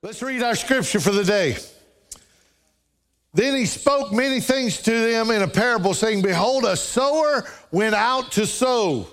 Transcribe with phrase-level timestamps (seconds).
[0.00, 1.56] Let's read our scripture for the day.
[3.34, 7.96] Then he spoke many things to them in a parable, saying, Behold, a sower went
[7.96, 9.08] out to sow.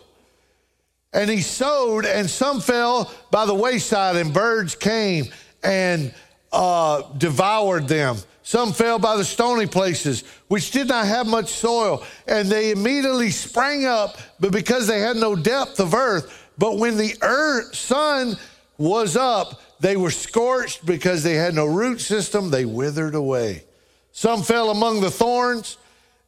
[1.12, 5.26] And he sowed, and some fell by the wayside, and birds came
[5.63, 6.13] and
[6.52, 8.17] uh, devoured them.
[8.44, 13.31] Some fell by the stony places, which did not have much soil, and they immediately
[13.31, 16.48] sprang up, but because they had no depth of earth.
[16.59, 18.38] But when the earth, sun
[18.77, 23.63] was up, they were scorched because they had no root system, they withered away.
[24.11, 25.77] Some fell among the thorns,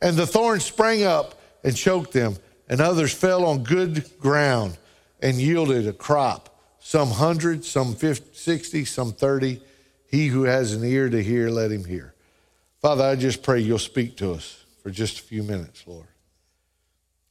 [0.01, 2.35] and the thorns sprang up and choked them,
[2.67, 4.77] and others fell on good ground
[5.21, 9.61] and yielded a crop, some hundred, some 50, 60, some 30.
[10.09, 12.13] He who has an ear to hear, let him hear.
[12.81, 16.07] Father, I just pray you'll speak to us for just a few minutes, Lord.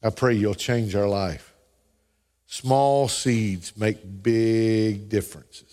[0.02, 1.54] I pray you'll change our life.
[2.46, 5.65] Small seeds make big differences.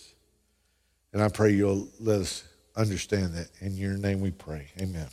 [1.14, 2.44] And I pray you'll let us
[2.76, 3.48] understand that.
[3.62, 4.68] In your name we pray.
[4.82, 5.08] Amen.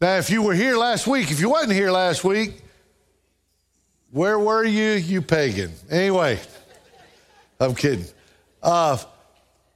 [0.00, 2.62] Now, if you were here last week, if you wasn't here last week,
[4.10, 5.72] where were you, you pagan?
[5.90, 6.38] Anyway,
[7.58, 8.04] I'm kidding.
[8.62, 8.98] Uh,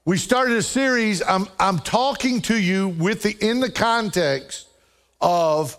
[0.05, 1.23] we started a series.
[1.23, 4.69] I'm, I'm talking to you with the, in the context
[5.21, 5.77] of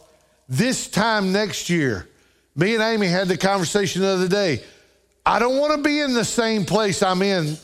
[0.50, 2.10] this time next year.
[2.56, 4.64] Me and Amy had the conversation the other day.
[5.26, 7.58] I don't want to be in the same place I'm in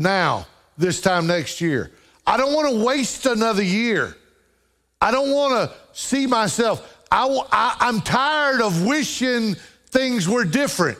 [0.00, 0.46] now,
[0.78, 1.92] this time next year.
[2.26, 4.16] I don't want to waste another year.
[5.00, 6.98] I don't want to see myself.
[7.12, 9.56] I, I, I'm tired of wishing
[9.90, 10.98] things were different.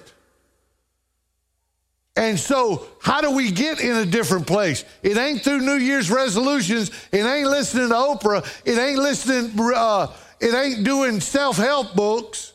[2.16, 4.84] And so, how do we get in a different place?
[5.02, 6.90] It ain't through New Year's resolutions.
[7.10, 8.46] It ain't listening to Oprah.
[8.66, 9.58] It ain't listening.
[9.58, 10.08] Uh,
[10.40, 12.52] it ain't doing self-help books.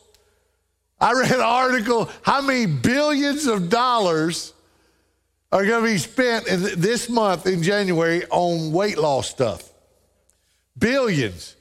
[1.00, 2.08] I read an article.
[2.22, 4.52] How many billions of dollars
[5.52, 9.70] are going to be spent in this month in January on weight loss stuff?
[10.78, 11.56] Billions.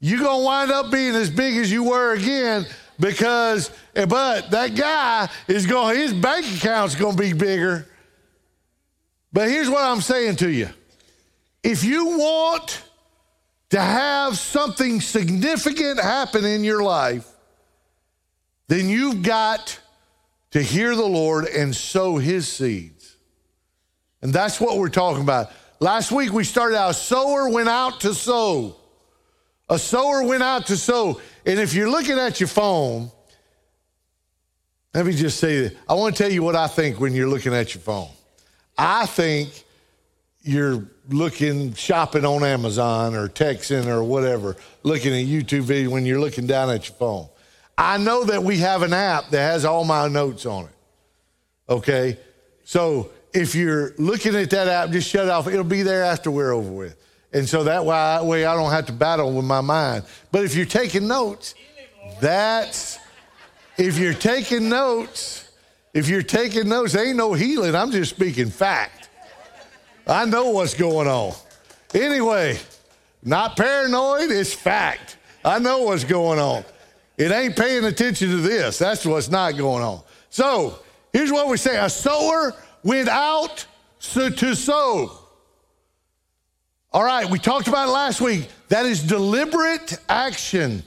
[0.00, 2.66] You're going to wind up being as big as you were again
[2.98, 7.86] because, eh, but that guy is going, his bank account's going to be bigger.
[9.32, 10.68] But here's what I'm saying to you
[11.62, 12.82] if you want
[13.70, 17.26] to have something significant happen in your life,
[18.68, 19.78] then you've got
[20.52, 22.99] to hear the Lord and sow his seeds.
[24.22, 25.50] And that's what we're talking about.
[25.78, 28.76] Last week we started out, a sower went out to sow.
[29.68, 31.20] A sower went out to sow.
[31.46, 33.10] And if you're looking at your phone,
[34.92, 35.74] let me just say.
[35.88, 38.08] I want to tell you what I think when you're looking at your phone.
[38.76, 39.64] I think
[40.42, 46.20] you're looking, shopping on Amazon or texting or whatever, looking at YouTube video when you're
[46.20, 47.28] looking down at your phone.
[47.78, 50.70] I know that we have an app that has all my notes on it.
[51.68, 52.18] Okay?
[52.64, 55.46] So if you're looking at that app, just shut off.
[55.46, 56.96] It'll be there after we're over with.
[57.32, 60.04] And so that way I don't have to battle with my mind.
[60.32, 61.54] But if you're taking notes,
[62.20, 62.98] that's,
[63.78, 65.50] if you're taking notes,
[65.94, 67.74] if you're taking notes, ain't no healing.
[67.74, 69.08] I'm just speaking fact.
[70.06, 71.34] I know what's going on.
[71.94, 72.58] Anyway,
[73.22, 75.18] not paranoid, it's fact.
[75.44, 76.64] I know what's going on.
[77.16, 78.78] It ain't paying attention to this.
[78.78, 80.02] That's what's not going on.
[80.30, 80.78] So
[81.12, 83.66] here's what we say a sower went out
[84.00, 85.12] to sow.
[86.92, 88.48] All right, we talked about it last week.
[88.68, 90.82] That is deliberate action,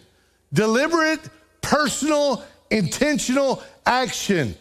[0.52, 1.22] deliberate,
[1.62, 4.56] personal, intentional action.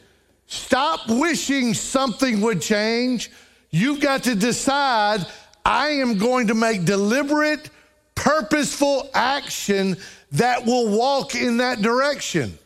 [0.47, 3.31] Stop wishing something would change.
[3.71, 5.27] You've got to decide
[5.65, 7.71] I am going to make deliberate,
[8.15, 9.97] purposeful action
[10.33, 12.59] that will walk in that direction.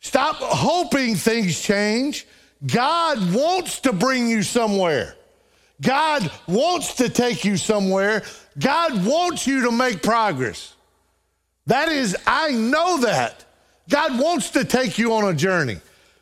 [0.00, 2.26] Stop hoping things change.
[2.64, 5.14] God wants to bring you somewhere.
[5.80, 8.22] God wants to take you somewhere.
[8.58, 10.74] God wants you to make progress.
[11.66, 13.44] That is, I know that.
[13.88, 15.78] God wants to take you on a journey.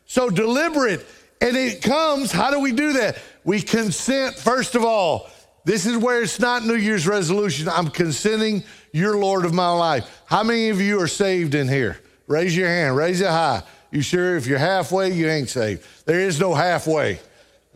[0.06, 1.06] So deliberate.
[1.40, 3.18] And it comes, how do we do that?
[3.44, 5.30] We consent, first of all.
[5.64, 7.68] This is where it's not New Year's resolution.
[7.68, 10.22] I'm consenting, you're Lord of my life.
[10.26, 11.98] How many of you are saved in here?
[12.26, 13.62] Raise your hand, raise it high.
[13.94, 15.86] You sure if you're halfway, you ain't saved?
[16.04, 17.20] There is no halfway.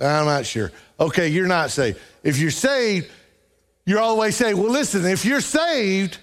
[0.01, 0.73] I'm not sure.
[0.99, 2.01] Okay, you're not saved.
[2.25, 3.09] If you're saved,
[3.87, 4.59] you're always saved.
[4.59, 6.19] Well, listen, if you're saved,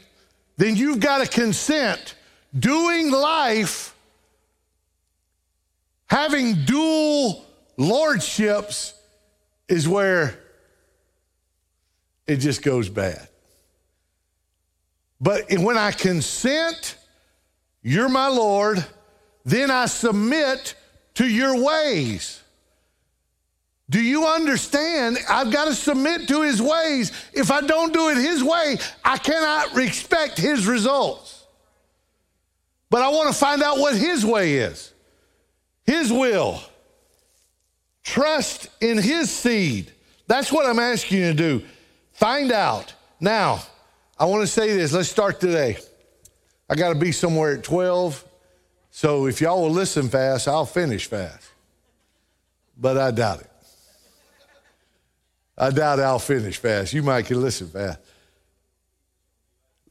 [0.57, 2.15] then you've got to consent.
[2.59, 3.95] Doing life,
[6.07, 7.45] having dual
[7.77, 8.95] lordships
[9.69, 10.37] is where
[12.27, 13.29] it just goes bad.
[15.21, 16.97] But when I consent,
[17.81, 18.85] you're my Lord,
[19.45, 20.75] then I submit
[21.15, 22.41] to your ways.
[23.89, 25.19] Do you understand?
[25.29, 27.11] I've got to submit to his ways.
[27.33, 31.45] If I don't do it his way, I cannot expect his results.
[32.89, 34.91] But I want to find out what his way is,
[35.83, 36.59] his will.
[38.03, 39.91] Trust in his seed.
[40.27, 41.63] That's what I'm asking you to do.
[42.13, 42.93] Find out.
[43.19, 43.61] Now,
[44.17, 44.93] I want to say this.
[44.93, 45.77] Let's start today.
[46.69, 48.23] I got to be somewhere at 12.
[48.95, 51.49] So if y'all will listen fast, I'll finish fast.
[52.77, 53.51] But I doubt it.
[55.57, 56.93] I doubt I'll finish fast.
[56.93, 57.99] You might can listen fast.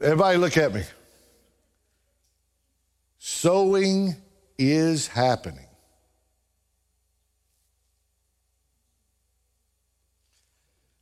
[0.01, 0.85] Everybody, look at me.
[3.19, 4.17] Sowing
[4.57, 5.67] is happening.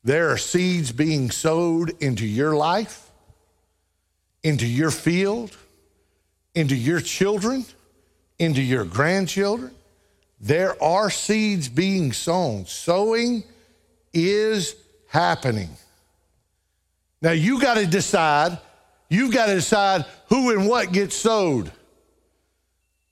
[0.02, 3.12] There are seeds being sowed into your life,
[4.42, 5.56] into your field,
[6.56, 7.64] into your children,
[8.42, 9.70] into your grandchildren.
[10.40, 12.66] There are seeds being sown.
[12.66, 13.44] Sowing
[14.12, 14.74] is
[15.08, 15.70] happening.
[17.20, 18.58] Now you got to decide,
[19.08, 21.70] you've got to decide who and what gets sowed.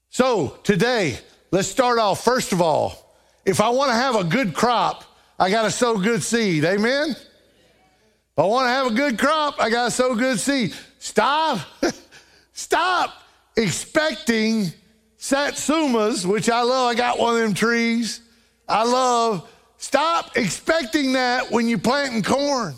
[0.08, 1.18] So today,
[1.52, 2.24] let's start off.
[2.24, 3.14] First of all,
[3.46, 5.04] if I want to have a good crop,
[5.38, 6.64] I got to sow good seed.
[6.64, 7.10] Amen?
[7.10, 10.74] If I want to have a good crop, I got to sow good seed.
[10.98, 11.60] Stop,
[12.52, 13.22] stop
[13.56, 14.72] expecting
[15.20, 16.90] satsumas, which I love.
[16.90, 18.20] I got one of them trees.
[18.68, 19.48] I love
[19.80, 22.74] Stop expecting that when you're planting corn.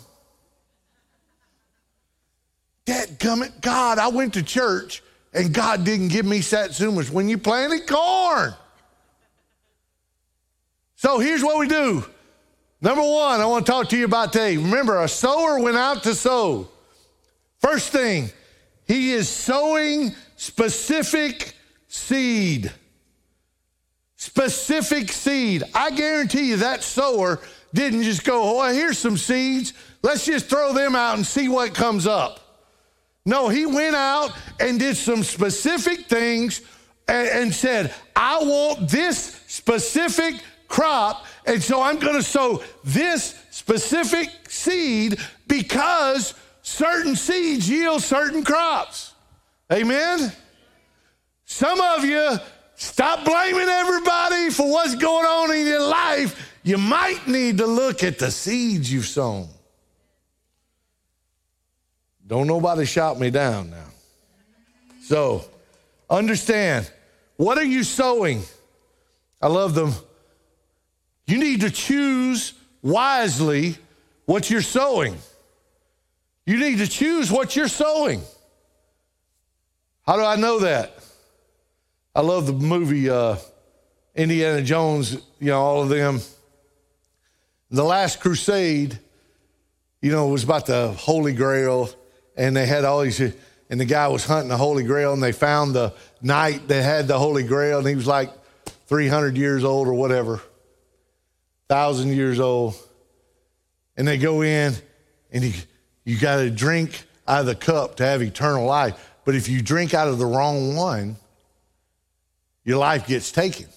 [2.85, 5.03] Dad, gummit, God, I went to church
[5.33, 8.53] and God didn't give me satsumas when you planted corn.
[10.95, 12.05] So here's what we do.
[12.79, 14.55] Number one, I want to talk to you about today.
[14.55, 16.69] Remember, a sower went out to sow.
[17.59, 18.29] First thing,
[18.87, 21.53] he is sowing specific
[21.93, 22.71] seed
[24.15, 25.63] specific seed.
[25.75, 27.39] I guarantee you that sower
[27.73, 29.73] didn't just go, oh, here's some seeds.
[30.01, 32.39] Let's just throw them out and see what comes up.
[33.25, 36.61] No, he went out and did some specific things
[37.07, 41.25] and, and said, I want this specific crop.
[41.45, 49.13] And so I'm going to sow this specific seed because certain seeds yield certain crops.
[49.71, 50.33] Amen?
[51.45, 52.37] Some of you
[52.75, 56.59] Stop blaming everybody for what's going on in your life.
[56.63, 59.47] You might need to look at the seeds you've sown.
[62.25, 63.85] Don't nobody shout me down now.
[65.03, 65.45] So,
[66.09, 66.89] understand
[67.35, 68.43] what are you sowing?
[69.41, 69.93] I love them.
[71.27, 73.77] You need to choose wisely
[74.25, 75.17] what you're sowing.
[76.45, 78.21] You need to choose what you're sowing.
[80.05, 81.02] How do I know that?
[82.15, 83.37] I love the movie uh,
[84.13, 86.19] Indiana Jones, you know, all of them.
[87.71, 88.99] The Last Crusade,
[89.99, 91.89] you know, was about the Holy Grail,
[92.37, 95.31] and they had all these, and the guy was hunting the Holy Grail, and they
[95.31, 98.29] found the knight that had the Holy Grail, and he was like
[98.85, 100.39] 300 years old or whatever,
[101.67, 102.75] thousand years old.
[103.97, 104.75] And they go in,
[105.31, 105.65] and
[106.03, 109.15] you got to drink out of the cup to have eternal life.
[109.25, 111.17] But if you drink out of the wrong one,
[112.63, 113.67] your life gets taken.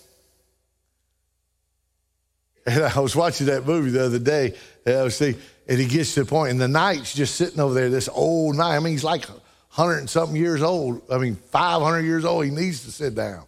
[2.67, 4.55] And I was watching that movie the other day,
[4.85, 5.37] and I was and
[5.79, 8.77] he gets to the point, and the knight's just sitting over there, this old knight.
[8.77, 11.03] I mean, he's like 100 and something years old.
[11.11, 12.45] I mean, 500 years old.
[12.45, 13.45] He needs to sit down,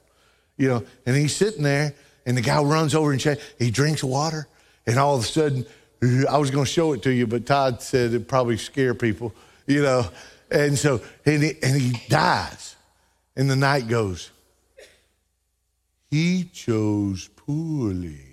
[0.56, 0.84] you know.
[1.06, 1.94] And he's sitting there,
[2.26, 3.42] and the guy runs over and checks.
[3.58, 4.46] He drinks water,
[4.86, 5.66] and all of a sudden,
[6.28, 9.34] I was going to show it to you, but Todd said it'd probably scare people,
[9.66, 10.08] you know.
[10.50, 12.76] And so, and he, and he dies.
[13.36, 14.30] And the knight goes,
[16.10, 18.24] he chose poorly.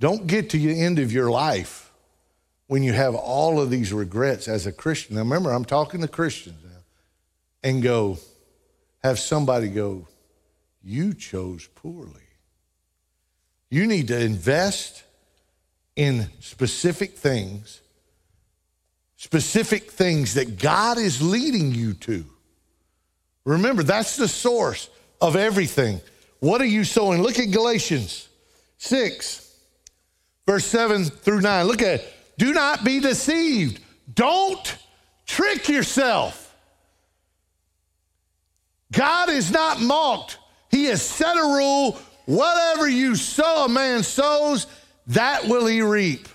[0.00, 1.90] Don't get to the end of your life
[2.66, 5.16] when you have all of these regrets as a Christian.
[5.16, 6.82] Now, remember, I'm talking to Christians now,
[7.62, 8.18] and go,
[9.02, 10.06] have somebody go,
[10.82, 12.20] You chose poorly.
[13.70, 15.04] You need to invest
[15.96, 17.80] in specific things
[19.24, 22.26] specific things that God is leading you to.
[23.46, 26.02] Remember, that's the source of everything.
[26.40, 27.22] What are you sowing?
[27.22, 28.28] Look at Galatians
[28.76, 29.56] 6,
[30.46, 31.64] verse 7 through 9.
[31.64, 32.14] Look at it.
[32.36, 33.80] Do not be deceived.
[34.12, 34.76] Don't
[35.24, 36.54] trick yourself.
[38.92, 40.36] God is not mocked.
[40.70, 44.66] He has set a rule whatever you sow, a man sows,
[45.06, 46.28] that will he reap.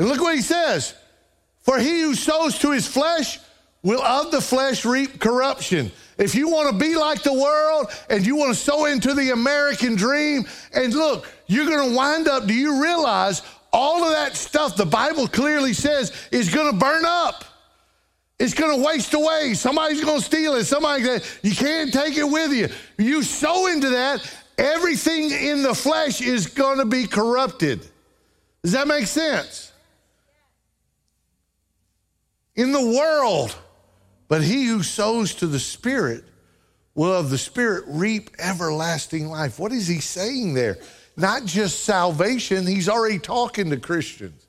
[0.00, 0.94] And look what he says
[1.60, 3.38] For he who sows to his flesh
[3.82, 5.92] will of the flesh reap corruption.
[6.16, 9.30] If you want to be like the world and you want to sow into the
[9.32, 13.42] American dream, and look, you're going to wind up, do you realize
[13.74, 17.44] all of that stuff the Bible clearly says is going to burn up?
[18.38, 19.52] It's going to waste away.
[19.52, 20.64] Somebody's going to steal it.
[20.64, 22.68] Somebody, that you can't take it with you.
[22.96, 24.26] You sow into that,
[24.56, 27.86] everything in the flesh is going to be corrupted.
[28.62, 29.69] Does that make sense?
[32.56, 33.56] In the world,
[34.28, 36.24] but he who sows to the Spirit
[36.94, 39.58] will of the Spirit reap everlasting life.
[39.58, 40.78] What is he saying there?
[41.16, 44.46] Not just salvation, he's already talking to Christians.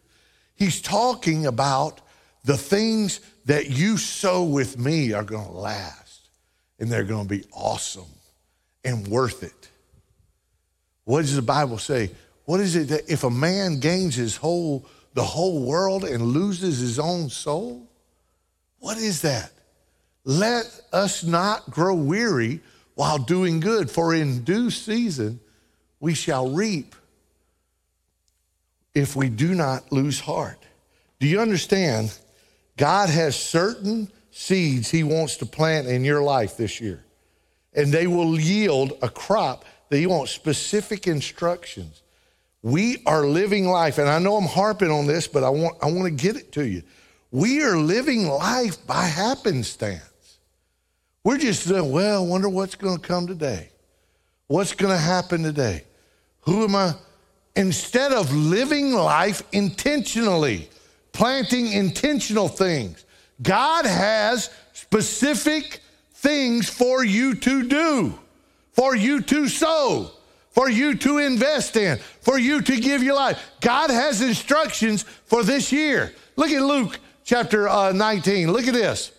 [0.55, 2.01] He's talking about
[2.43, 6.29] the things that you sow with me are going to last
[6.79, 8.09] and they're going to be awesome
[8.83, 9.69] and worth it.
[11.03, 12.11] What does the Bible say?
[12.45, 16.79] What is it that if a man gains his whole the whole world and loses
[16.79, 17.90] his own soul?
[18.81, 19.51] What is that?
[20.25, 22.61] Let us not grow weary
[22.95, 25.39] while doing good, for in due season
[25.99, 26.95] we shall reap
[28.93, 30.59] if we do not lose heart.
[31.19, 32.17] Do you understand?
[32.75, 37.03] God has certain seeds He wants to plant in your life this year,
[37.73, 42.01] and they will yield a crop that He wants specific instructions.
[42.63, 45.85] We are living life, and I know I'm harping on this, but I want, I
[45.85, 46.81] want to get it to you.
[47.31, 50.03] We are living life by happenstance.
[51.23, 53.69] We're just saying, well, I wonder what's going to come today.
[54.47, 55.85] What's going to happen today?
[56.41, 56.93] Who am I?
[57.55, 60.69] Instead of living life intentionally,
[61.13, 63.05] planting intentional things,
[63.41, 65.79] God has specific
[66.13, 68.19] things for you to do,
[68.73, 70.11] for you to sow,
[70.49, 73.41] for you to invest in, for you to give your life.
[73.61, 76.13] God has instructions for this year.
[76.35, 76.99] Look at Luke
[77.31, 78.51] chapter uh, 19.
[78.51, 79.09] Look at this.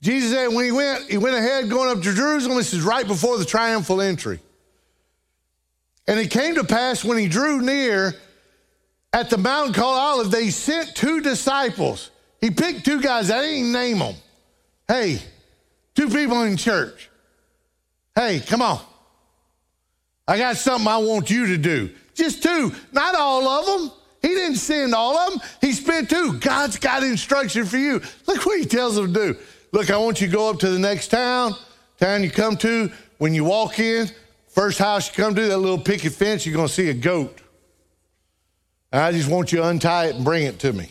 [0.00, 2.58] Jesus said when he went, he went ahead going up to Jerusalem.
[2.58, 4.38] This is right before the triumphal entry.
[6.06, 8.14] And it came to pass when he drew near
[9.12, 12.12] at the mountain called Olive, they sent two disciples.
[12.40, 13.32] He picked two guys.
[13.32, 14.14] I didn't name them.
[14.86, 15.18] Hey,
[15.96, 17.10] two people in church.
[18.14, 18.80] Hey, come on.
[20.28, 21.90] I got something I want you to do.
[22.14, 23.99] Just two, not all of them.
[24.22, 25.48] He didn't send all of them.
[25.60, 26.34] He spent two.
[26.34, 28.02] God's got instruction for you.
[28.26, 29.38] Look what he tells them to do.
[29.72, 31.54] Look, I want you to go up to the next town,
[31.98, 32.90] town you come to.
[33.18, 34.08] When you walk in,
[34.48, 37.40] first house you come to, that little picket fence, you're going to see a goat.
[38.92, 40.90] And I just want you to untie it and bring it to me.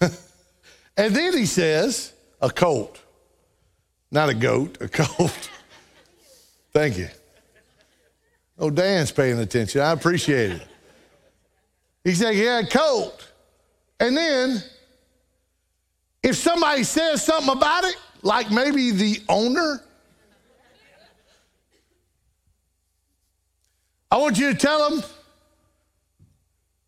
[0.96, 3.00] and then he says, a colt.
[4.10, 5.50] Not a goat, a colt.
[6.72, 7.08] Thank you.
[8.62, 9.80] Oh, Dan's paying attention.
[9.80, 10.62] I appreciate it.
[12.04, 13.28] He said, Yeah, a colt.
[13.98, 14.62] And then,
[16.22, 19.82] if somebody says something about it, like maybe the owner,
[24.12, 25.02] I want you to tell them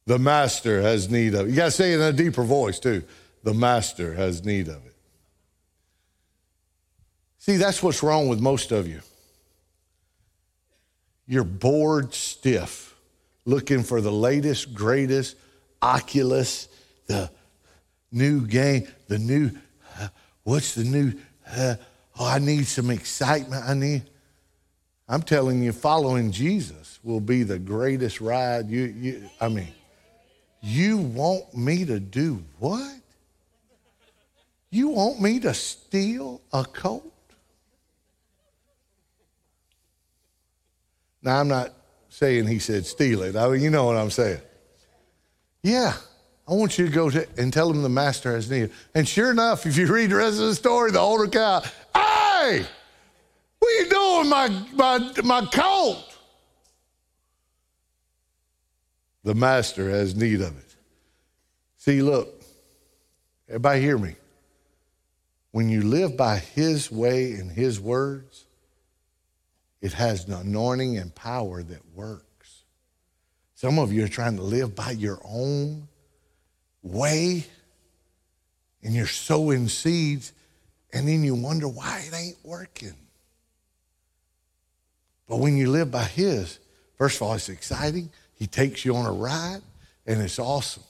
[0.06, 1.50] the master has need of it.
[1.50, 3.02] You got to say it in a deeper voice, too.
[3.42, 4.94] The master has need of it.
[7.38, 9.00] See, that's what's wrong with most of you.
[11.26, 12.94] You're bored stiff,
[13.44, 15.36] looking for the latest, greatest
[15.80, 16.68] Oculus
[17.06, 17.30] the
[18.10, 19.50] new game, the new,
[19.98, 20.08] uh,
[20.42, 21.12] what's the new,
[21.50, 21.74] uh,
[22.18, 23.64] oh, I need some excitement.
[23.64, 24.02] I need,
[25.08, 28.70] I'm telling you, following Jesus will be the greatest ride.
[28.70, 29.68] You, you, I mean,
[30.62, 32.96] you want me to do what?
[34.70, 37.13] You want me to steal a coat?
[41.24, 41.72] Now, I'm not
[42.10, 43.34] saying he said steal it.
[43.34, 44.40] I mean, you know what I'm saying.
[45.62, 45.94] Yeah,
[46.46, 48.70] I want you to go to, and tell him the master has need.
[48.94, 51.62] And sure enough, if you read the rest of the story, the older cow,
[51.94, 52.66] hey,
[53.58, 56.18] what are you doing, my, my, my colt?
[59.22, 60.76] The master has need of it.
[61.78, 62.42] See, look,
[63.48, 64.16] everybody hear me.
[65.52, 68.43] When you live by his way and his words,
[69.84, 72.62] it has an anointing and power that works.
[73.54, 75.88] Some of you are trying to live by your own
[76.82, 77.44] way
[78.82, 80.32] and you're sowing seeds,
[80.94, 82.94] and then you wonder why it ain't working.
[85.28, 86.60] But when you live by His,
[86.96, 88.08] first of all, it's exciting.
[88.36, 89.60] He takes you on a ride,
[90.06, 90.84] and it's awesome.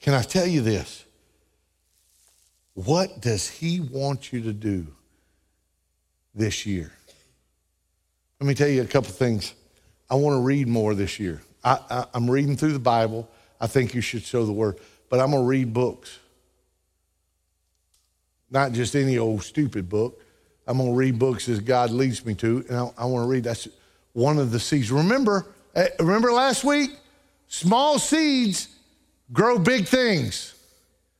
[0.00, 1.06] Can I tell you this?
[2.74, 4.88] What does He want you to do
[6.34, 6.92] this year?
[8.40, 9.54] Let me tell you a couple things.
[10.10, 11.40] I want to read more this year.
[11.64, 13.28] I, am reading through the Bible.
[13.60, 14.78] I think you should show the word.
[15.08, 16.18] But I'm going to read books.
[18.50, 20.22] not just any old stupid book.
[20.66, 23.28] I'm going to read books as God leads me to, and I, I want to
[23.28, 23.68] read that's
[24.12, 24.90] one of the seeds.
[24.90, 26.90] Remember, eh, remember last week?
[27.48, 28.68] Small seeds
[29.32, 30.54] grow big things.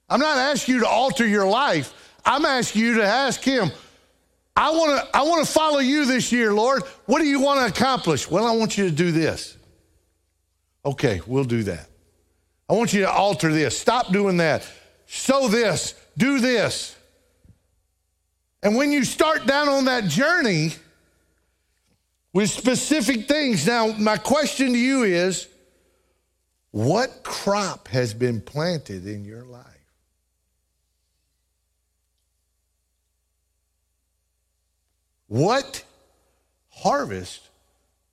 [0.09, 1.93] I'm not asking you to alter your life.
[2.25, 3.71] I'm asking you to ask Him,
[4.57, 6.83] I want to I want to follow you this year, Lord.
[7.05, 8.31] What do you want to accomplish?
[8.31, 9.57] Well, I want you to do this.
[10.85, 11.89] Okay, we'll do that.
[12.69, 13.79] I want you to alter this.
[13.79, 14.67] Stop doing that.
[15.07, 15.95] Sow this.
[16.17, 16.97] Do this.
[18.63, 20.73] And when you start down on that journey
[22.33, 25.49] with specific things, now my question to you is
[26.71, 29.76] what crop has been planted in your life?
[35.29, 35.85] What
[36.71, 37.49] harvest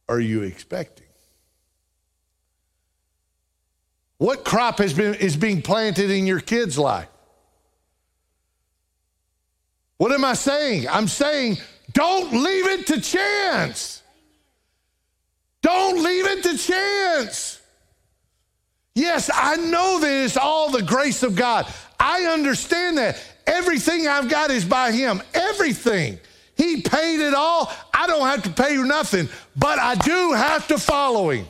[0.10, 1.06] are you expecting?
[4.18, 7.08] What crop has been, is being planted in your kid's life?
[9.98, 10.88] What am I saying?
[10.90, 11.58] I'm saying
[11.92, 14.02] don't leave it to chance.
[15.62, 17.62] Don't leave it to chance.
[18.96, 21.72] Yes, I know that it's all the grace of God.
[22.00, 23.22] I understand that.
[23.46, 25.22] Everything I've got is by Him.
[25.34, 26.20] Everything.
[26.64, 27.72] He paid it all.
[27.94, 29.28] I don't have to pay you nothing,
[29.58, 31.46] but I do have to follow him.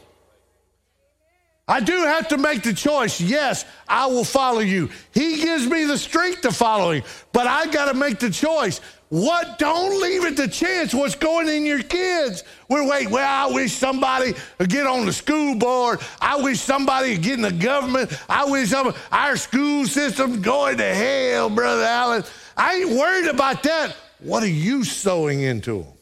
[1.68, 3.22] I do have to make the choice.
[3.22, 4.90] Yes, I will follow you.
[5.14, 8.82] He gives me the strength to follow him, but I got to make the choice.
[9.10, 9.60] What?
[9.60, 12.44] Don't leave it to chance what's going in your kids.
[12.68, 13.12] We're waiting.
[13.12, 16.02] Well, I wish somebody would get on the school board.
[16.20, 18.12] I wish somebody would get in the government.
[18.28, 22.24] I wish some, our school system going to hell, Brother Allen.
[22.58, 23.96] I ain't worried about that.
[24.24, 25.94] What are you sowing into them?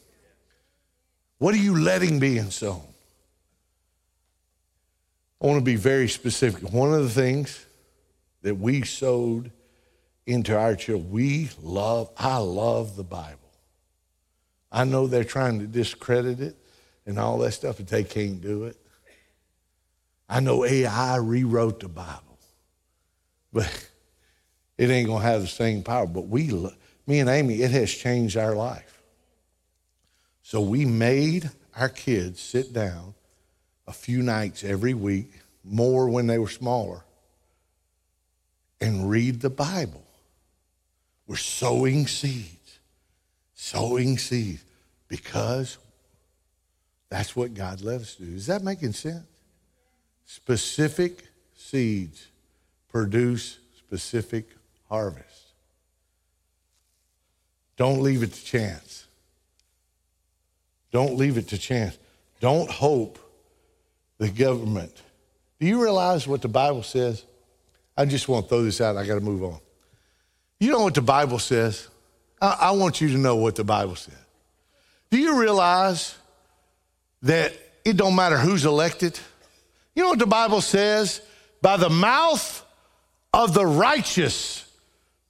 [1.38, 2.82] What are you letting be being sown?
[5.42, 6.72] I want to be very specific.
[6.72, 7.66] One of the things
[8.42, 9.50] that we sowed
[10.24, 13.38] into our children, we love, I love the Bible.
[14.70, 16.56] I know they're trying to discredit it
[17.06, 18.76] and all that stuff, but they can't do it.
[20.28, 22.38] I know AI rewrote the Bible,
[23.52, 23.88] but
[24.78, 26.06] it ain't going to have the same power.
[26.06, 26.52] But we,
[27.06, 29.02] me and Amy, it has changed our life.
[30.42, 33.14] So we made our kids sit down
[33.86, 35.30] a few nights every week,
[35.64, 37.04] more when they were smaller,
[38.80, 40.04] and read the Bible.
[41.26, 42.78] We're sowing seeds,
[43.54, 44.64] sowing seeds,
[45.08, 45.78] because
[47.08, 48.24] that's what God let us do.
[48.24, 49.26] Is that making sense?
[50.24, 52.26] Specific seeds
[52.88, 54.46] produce specific
[54.88, 55.31] harvest.
[57.76, 59.06] Don't leave it to chance.
[60.90, 61.98] Don't leave it to chance.
[62.40, 63.18] Don't hope
[64.18, 64.92] the government.
[65.58, 67.24] Do you realize what the Bible says?
[67.96, 68.96] I just want to throw this out.
[68.96, 69.58] I got to move on.
[70.60, 71.88] You know what the Bible says?
[72.40, 74.14] I, I want you to know what the Bible says.
[75.10, 76.16] Do you realize
[77.22, 77.52] that
[77.84, 79.18] it don't matter who's elected?
[79.94, 81.20] You know what the Bible says?
[81.60, 82.64] By the mouth
[83.32, 84.64] of the righteous,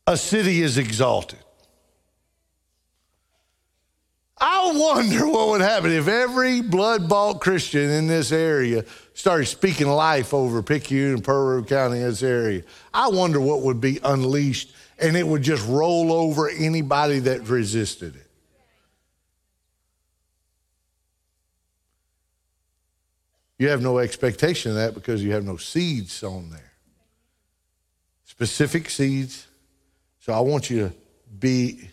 [0.06, 1.38] a city is exalted.
[4.44, 9.86] I wonder what would happen if every blood bought Christian in this area started speaking
[9.86, 12.64] life over Picayune and Peru County, this area.
[12.92, 18.16] I wonder what would be unleashed and it would just roll over anybody that resisted
[18.16, 18.26] it.
[23.58, 26.72] You have no expectation of that because you have no seeds sown there.
[28.24, 29.46] Specific seeds.
[30.18, 30.94] So I want you to
[31.38, 31.91] be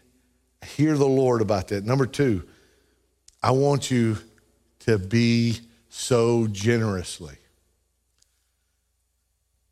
[0.66, 1.86] hear the Lord about that.
[1.86, 2.48] Number two,
[3.42, 4.18] I want you
[4.82, 7.36] to be sow generously.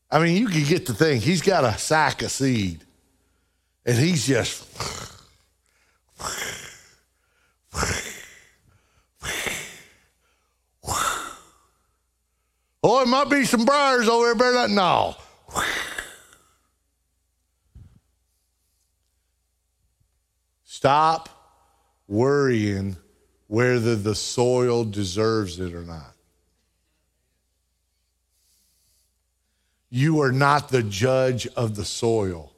[0.10, 1.19] I mean, you can get the thing.
[1.19, 2.84] He's got a sack of seed,
[3.86, 4.65] and he's just.
[12.84, 14.69] Oh, it might be some briars over there, better not.
[14.69, 15.15] No.
[20.88, 21.28] Stop
[22.08, 22.95] worrying
[23.47, 26.13] whether the soil deserves it or not.
[29.89, 32.54] You are not the judge of the soil.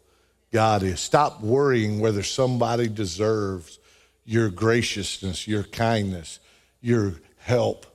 [0.51, 0.99] God is.
[0.99, 3.79] Stop worrying whether somebody deserves
[4.25, 6.39] your graciousness, your kindness,
[6.81, 7.87] your help.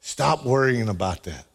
[0.00, 1.46] Stop worrying about that.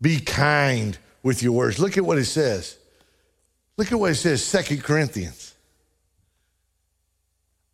[0.00, 1.78] Be kind with your words.
[1.78, 2.78] Look at what it says.
[3.76, 5.51] Look at what it says, Second Corinthians.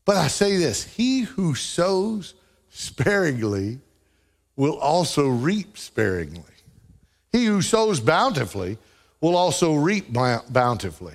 [0.09, 2.33] But I say this he who sows
[2.71, 3.79] sparingly
[4.57, 6.41] will also reap sparingly.
[7.31, 8.79] He who sows bountifully
[9.21, 11.13] will also reap bountifully.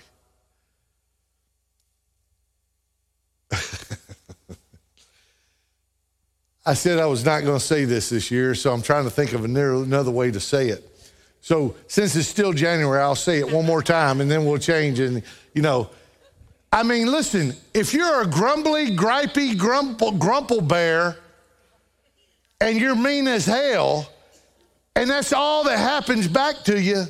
[6.63, 9.09] I said I was not going to say this this year, so I'm trying to
[9.09, 10.87] think of another way to say it.
[11.41, 14.99] So since it's still January, I'll say it one more time, and then we'll change.
[14.99, 15.23] And
[15.55, 15.89] you know,
[16.73, 21.17] I mean, listen, if you're a grumbly, gripey, grumple, grumple bear
[22.59, 24.09] and you're mean as hell,
[24.95, 27.05] and that's all that happens back to you,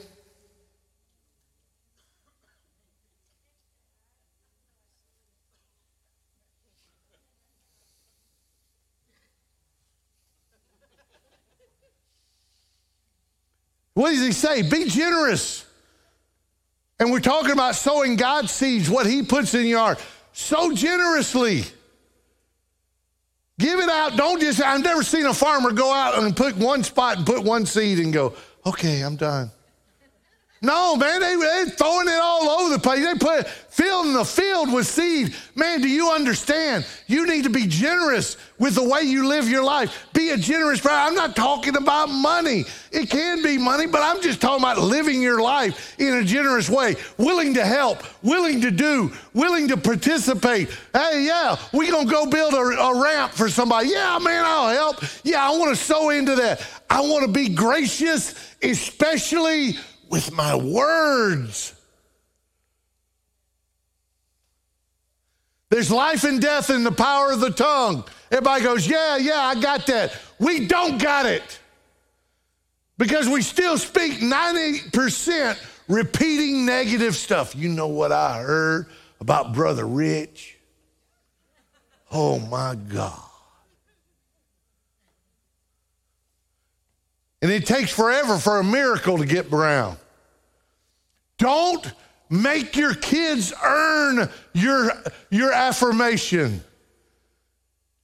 [13.93, 14.63] What does he say?
[14.63, 15.65] Be generous.
[17.03, 19.99] And we're talking about sowing God's seeds, what he puts in your heart.
[20.31, 21.65] Sow generously.
[23.59, 24.15] Give it out.
[24.15, 27.43] Don't just, I've never seen a farmer go out and put one spot and put
[27.43, 28.35] one seed and go,
[28.65, 29.51] okay, I'm done.
[30.63, 33.03] No, man, they, they throwing it all over the place.
[33.03, 35.35] They put filling the field with seed.
[35.55, 36.87] Man, do you understand?
[37.05, 40.07] You need to be generous with the way you live your life.
[40.13, 40.99] Be a generous brother.
[40.99, 42.63] I'm not talking about money.
[42.93, 46.69] It can be money, but I'm just talking about living your life in a generous
[46.69, 50.69] way, willing to help, willing to do, willing to participate.
[50.93, 53.89] Hey, yeah, we gonna go build a, a ramp for somebody.
[53.89, 55.03] Yeah, man, I'll help.
[55.25, 56.65] Yeah, I want to sow into that.
[56.89, 59.77] I want to be gracious, especially
[60.13, 61.73] with my words.
[65.71, 68.03] There's life and death in the power of the tongue.
[68.29, 70.15] Everybody goes, Yeah, yeah, I got that.
[70.37, 71.59] We don't got it
[72.99, 77.55] because we still speak 90% repeating negative stuff.
[77.55, 78.85] You know what I heard
[79.19, 80.59] about Brother Rich?
[82.11, 83.19] Oh my God.
[87.41, 89.97] And it takes forever for a miracle to get around.
[91.43, 91.91] Don't
[92.29, 94.93] make your kids earn your,
[95.29, 96.63] your affirmation.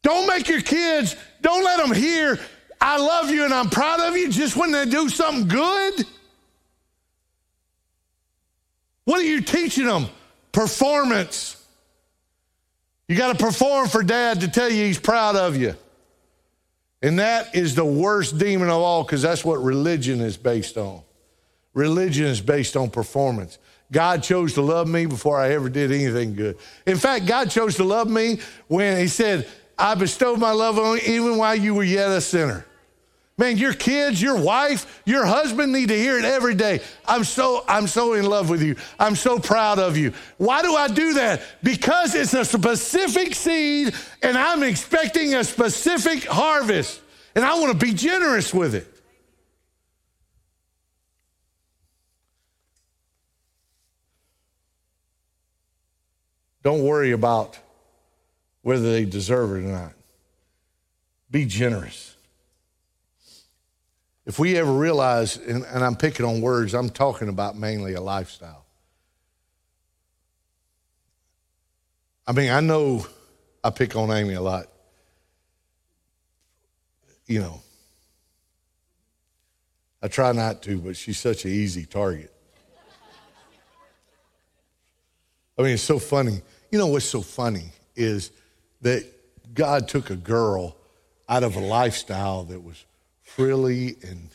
[0.02, 2.38] Don't make your kids, don't let them hear,
[2.82, 6.06] I love you and I'm proud of you just when they do something good.
[9.06, 10.08] What are you teaching them?
[10.52, 11.66] Performance.
[13.08, 15.76] You got to perform for dad to tell you he's proud of you.
[17.02, 21.04] And that is the worst demon of all because that's what religion is based on.
[21.74, 23.58] Religion is based on performance.
[23.92, 26.58] God chose to love me before I ever did anything good.
[26.86, 30.98] In fact, God chose to love me when He said, I bestowed my love on
[30.98, 32.66] you even while you were yet a sinner.
[33.40, 36.82] Man, your kids, your wife, your husband need to hear it every day.
[37.06, 38.76] I'm so, I'm so in love with you.
[39.00, 40.12] I'm so proud of you.
[40.36, 41.42] Why do I do that?
[41.64, 47.02] Because it's a specific seed and I'm expecting a specific harvest.
[47.34, 48.94] And I want to be generous with it.
[56.64, 57.58] Don't worry about
[58.62, 59.94] whether they deserve it or not.
[61.32, 62.16] Be generous.
[64.26, 68.02] If we ever realize, and, and, I'm picking on words, I'm talking about mainly a
[68.02, 68.66] lifestyle.
[72.28, 73.08] I mean, I know
[73.64, 74.68] I pick on Amy a lot.
[77.26, 77.62] You know,
[80.02, 82.32] I try not to, but she's such an easy target.
[85.60, 86.42] I mean, it's so funny.
[86.72, 88.32] You know what's so funny is
[88.82, 89.04] that
[89.54, 90.78] God took a girl
[91.28, 92.86] out of a lifestyle that was
[93.22, 94.30] frilly and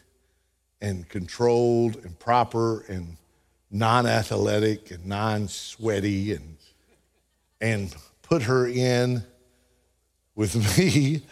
[0.83, 3.17] and controlled and proper and
[3.71, 6.59] non-athletic and non-sweaty and
[7.59, 9.25] and put her in
[10.35, 11.23] with me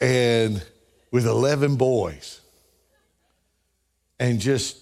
[0.00, 0.64] and
[1.10, 2.40] with 11 boys
[4.20, 4.81] and just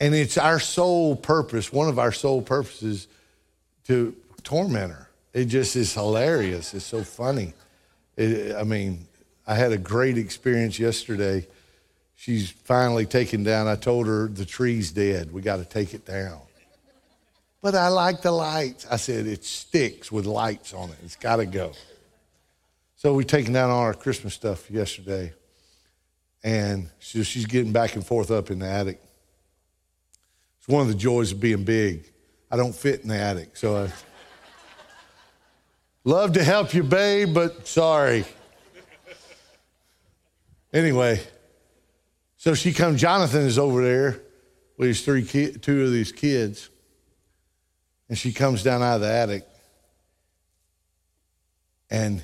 [0.00, 3.06] and it's our sole purpose, one of our sole purposes
[3.84, 5.10] to torment her.
[5.34, 6.72] It just is hilarious.
[6.74, 7.52] It's so funny.
[8.16, 9.06] It, I mean,
[9.46, 11.46] I had a great experience yesterday.
[12.16, 13.68] She's finally taken down.
[13.68, 15.32] I told her the tree's dead.
[15.32, 16.40] We got to take it down.
[17.62, 18.86] But I like the lights.
[18.90, 20.96] I said it sticks with lights on it.
[21.04, 21.72] It's got to go.
[22.96, 25.32] So we taken down all our Christmas stuff yesterday,
[26.42, 29.00] and so she's getting back and forth up in the attic
[30.66, 32.04] one of the joys of being big.
[32.50, 33.92] I don't fit in the attic, so I
[36.04, 38.24] love to help you, babe, but sorry.
[40.72, 41.20] Anyway,
[42.36, 43.00] so she comes.
[43.00, 44.20] Jonathan is over there
[44.76, 46.70] with his three ki- two of these kids,
[48.08, 49.46] and she comes down out of the attic.
[51.90, 52.22] And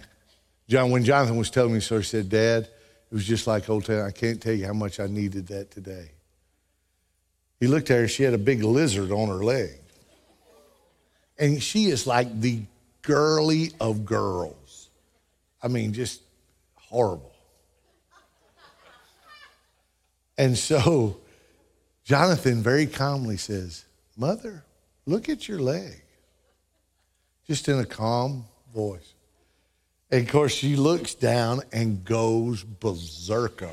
[0.68, 3.85] John, when Jonathan was telling me so, he said, "Dad, it was just like old
[3.85, 4.05] time.
[4.05, 6.11] I can't tell you how much I needed that today."
[7.60, 9.78] He looked at her, she had a big lizard on her leg.
[11.38, 12.62] And she is like the
[13.02, 14.88] girly of girls.
[15.62, 16.22] I mean, just
[16.74, 17.32] horrible.
[20.38, 21.18] And so
[22.04, 23.84] Jonathan very calmly says,
[24.16, 24.64] Mother,
[25.06, 26.02] look at your leg.
[27.46, 29.14] Just in a calm voice.
[30.10, 33.70] And of course, she looks down and goes berserko.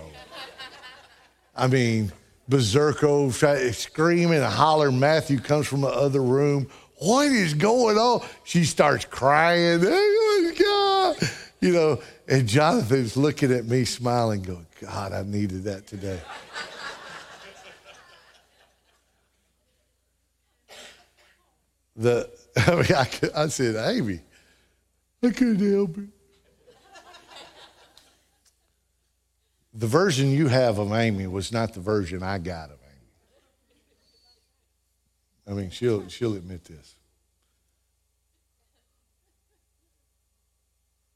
[1.56, 2.12] I mean,
[2.50, 5.00] berserko, screaming and hollering.
[5.00, 6.70] Matthew comes from the other room.
[6.98, 8.26] What is going on?
[8.44, 9.82] She starts crying.
[9.84, 11.30] Oh God.
[11.60, 16.20] You know, and Jonathan's looking at me, smiling, going, God, I needed that today.
[21.96, 24.20] the I, mean, I, I said, Amy,
[25.24, 26.10] I couldn't help it.
[29.74, 32.78] The version you have of Amy was not the version I got of
[35.48, 35.58] Amy.
[35.58, 36.96] I mean, she'll, she'll admit this.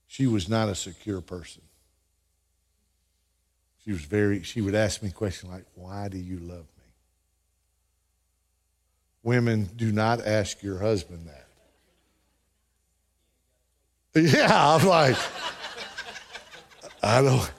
[0.07, 1.61] She was not a secure person.
[3.85, 6.83] She was very, she would ask me questions like, Why do you love me?
[9.21, 11.43] Women, do not ask your husband that.
[14.33, 15.15] Yeah, I'm like,
[17.03, 17.51] I don't.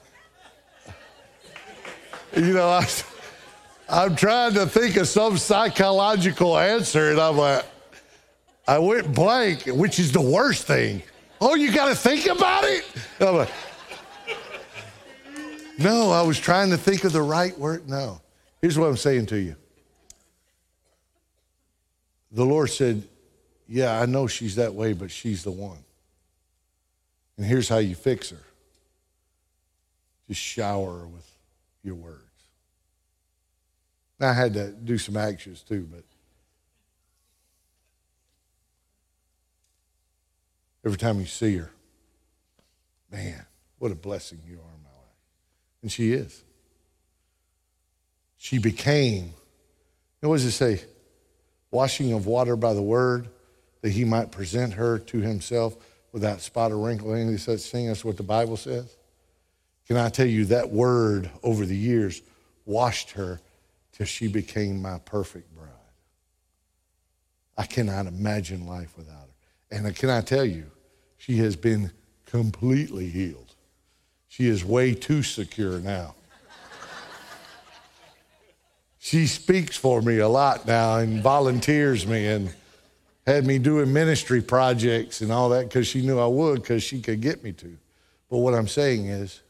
[2.39, 2.87] You know, I,
[3.89, 7.65] I'm trying to think of some psychological answer, and I'm like,
[8.69, 11.03] I went blank, which is the worst thing.
[11.41, 12.85] Oh, you got to think about it?
[13.19, 13.51] I'm like,
[15.79, 17.89] no, I was trying to think of the right word.
[17.89, 18.21] No.
[18.63, 19.57] Here's what I'm saying to you.
[22.31, 23.03] The Lord said,
[23.67, 25.79] Yeah, I know she's that way, but she's the one.
[27.37, 28.39] And here's how you fix her
[30.29, 31.29] just shower her with
[31.83, 32.28] your words.
[34.21, 36.03] I had to do some actions too, but
[40.85, 41.71] every time you see her,
[43.13, 43.47] man,
[43.79, 45.17] what a blessing you are in my life.
[45.83, 46.43] And she is.
[48.39, 49.35] She became,
[50.21, 50.83] what does it say?
[51.71, 53.29] Washing of water by the word,
[53.83, 55.77] that he might present her to himself
[56.13, 57.87] without spot or wrinkle, any such thing.
[57.87, 58.97] That's what the Bible says.
[59.87, 62.21] Can I tell you that word over the years
[62.65, 63.41] washed her
[63.99, 65.69] till she became my perfect bride?
[67.59, 69.29] I cannot imagine life without
[69.71, 69.77] her.
[69.77, 70.71] And can I tell you,
[71.17, 71.91] she has been
[72.25, 73.57] completely healed.
[74.29, 76.15] She is way too secure now.
[79.01, 82.55] she speaks for me a lot now and volunteers me and
[83.27, 87.03] had me doing ministry projects and all that because she knew I would because she
[87.03, 87.77] could get me to.
[88.31, 89.41] But what I'm saying is,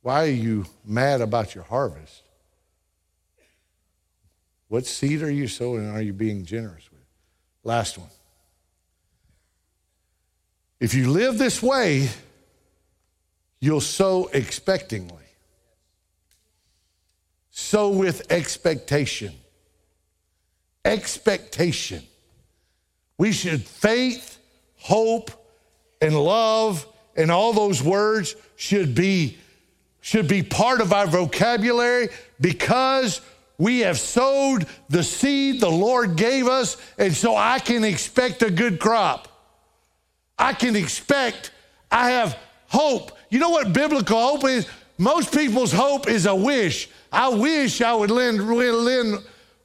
[0.00, 2.22] why are you mad about your harvest?
[4.76, 7.00] What seed are you sowing and are you being generous with?
[7.64, 8.10] Last one.
[10.80, 12.10] If you live this way,
[13.58, 15.16] you'll sow expectingly.
[17.48, 19.32] Sow with expectation.
[20.84, 22.02] Expectation.
[23.16, 24.36] We should faith,
[24.76, 25.30] hope,
[26.02, 26.86] and love,
[27.16, 29.38] and all those words should be
[30.02, 33.22] should be part of our vocabulary because
[33.58, 38.50] we have sowed the seed the Lord gave us, and so I can expect a
[38.50, 39.28] good crop.
[40.38, 41.50] I can expect,
[41.90, 42.38] I have
[42.68, 43.12] hope.
[43.30, 44.68] You know what biblical hope is?
[44.98, 46.88] Most people's hope is a wish.
[47.12, 49.18] I wish I would win, win,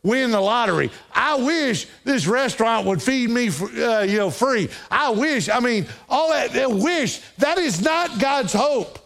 [0.04, 0.92] win the lottery.
[1.14, 4.70] I wish this restaurant would feed me, uh, you know, free.
[4.90, 5.50] I wish.
[5.50, 7.22] I mean, all that, that wish.
[7.38, 9.00] That is not God's hope.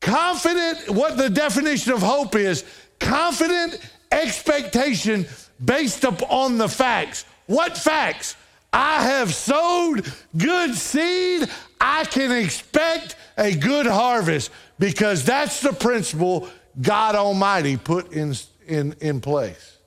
[0.00, 2.64] Confident, what the definition of hope is
[3.02, 3.78] confident
[4.10, 5.26] expectation
[5.64, 7.24] based upon the facts.
[7.46, 8.36] What facts?
[8.72, 11.48] I have sowed good seed.
[11.80, 16.48] I can expect a good harvest because that's the principle
[16.80, 18.34] God Almighty put in,
[18.66, 19.78] in, in place.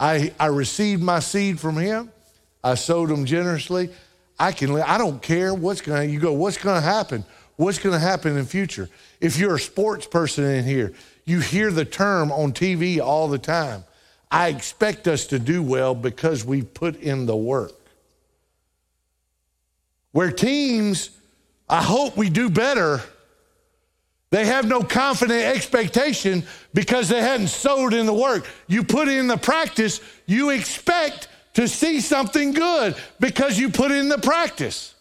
[0.00, 2.10] I, I received my seed from Him.
[2.64, 3.90] I sowed them generously.
[4.38, 4.80] I can.
[4.80, 6.08] I don't care what's going.
[6.08, 6.32] to You go.
[6.32, 7.24] What's going to happen?
[7.56, 8.88] What's going to happen in the future?
[9.20, 10.92] If you're a sports person in here,
[11.24, 13.84] you hear the term on TV all the time.
[14.30, 17.72] I expect us to do well because we put in the work.
[20.10, 21.10] Where teams,
[21.68, 23.00] I hope we do better,
[24.30, 28.46] they have no confident expectation because they hadn't sowed in the work.
[28.66, 34.08] You put in the practice, you expect to see something good because you put in
[34.08, 34.93] the practice.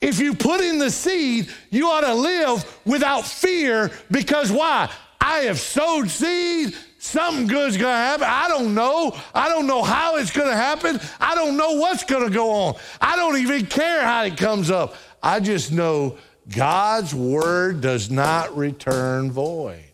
[0.00, 4.90] If you put in the seed, you ought to live without fear because why?
[5.20, 6.74] I have sowed seed.
[6.98, 8.26] Something good's to happen.
[8.28, 9.16] I don't know.
[9.34, 11.00] I don't know how it's to happen.
[11.18, 12.74] I don't know what's to go on.
[13.00, 14.94] I don't even care how it comes up.
[15.22, 19.84] I just know God's word does not return void.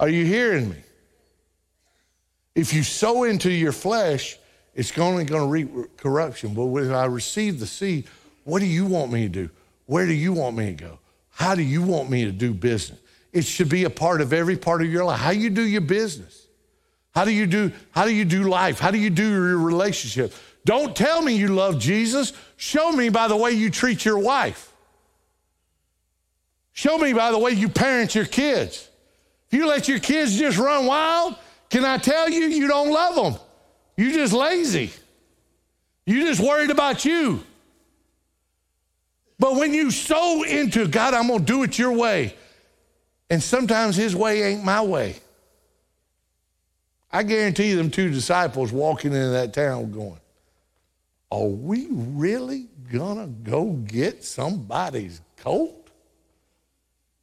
[0.00, 0.82] Are you hearing me?
[2.54, 4.36] If you sow into your flesh,
[4.74, 6.54] it's only going to reap corruption.
[6.54, 8.06] But when I receive the seed,
[8.48, 9.50] what do you want me to do?
[9.84, 10.98] Where do you want me to go?
[11.28, 12.98] How do you want me to do business?
[13.30, 15.20] It should be a part of every part of your life.
[15.20, 16.46] How you do your business.
[17.14, 18.78] How do you do how do you do life?
[18.78, 20.32] How do you do your relationship?
[20.64, 22.32] Don't tell me you love Jesus.
[22.56, 24.72] Show me by the way you treat your wife.
[26.72, 28.88] Show me by the way you parent your kids.
[29.48, 31.36] If you let your kids just run wild,
[31.68, 33.42] can I tell you, you don't love them.
[33.98, 34.90] You're just lazy.
[36.06, 37.44] You're just worried about you.
[39.48, 42.34] But when you sow into God, I'm going to do it your way.
[43.30, 45.16] And sometimes His way ain't my way.
[47.10, 50.20] I guarantee them two disciples walking into that town going,
[51.30, 55.88] Are we really going to go get somebody's coat?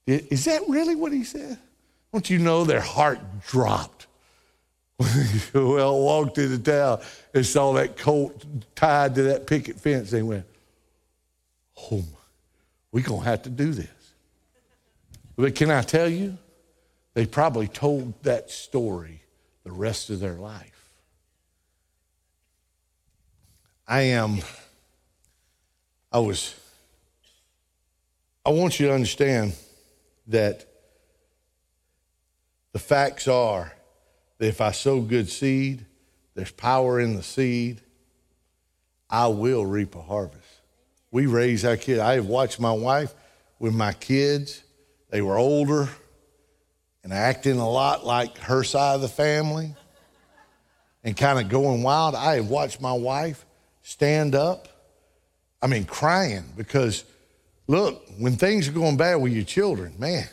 [0.07, 1.59] Is that really what he said?
[2.11, 4.07] Don't you know their heart dropped?
[4.97, 5.09] When
[5.53, 7.01] well, walked into town
[7.35, 10.09] and saw that colt tied to that picket fence.
[10.09, 10.45] They went,
[11.91, 12.03] Oh,
[12.95, 14.13] we're going to have to do this.
[15.36, 16.38] But can I tell you?
[17.13, 19.21] They probably told that story
[19.65, 20.93] the rest of their life.
[23.86, 24.38] I am,
[26.10, 26.55] I was,
[28.45, 29.58] I want you to understand
[30.27, 30.65] that
[32.71, 33.73] the facts are
[34.38, 35.86] that if I sow good seed,
[36.34, 37.81] there's power in the seed,
[39.10, 40.44] I will reap a harvest.
[41.15, 42.01] We raise our kids.
[42.01, 43.13] I have watched my wife
[43.58, 44.62] with my kids.
[45.10, 45.88] They were older
[47.06, 49.73] and acting a lot like her side of the family
[51.06, 52.15] and kind of going wild.
[52.15, 53.45] I have watched my wife
[53.82, 54.67] stand up,
[55.62, 57.06] I mean, crying because
[57.67, 60.28] Look, when things are going bad with your children, man,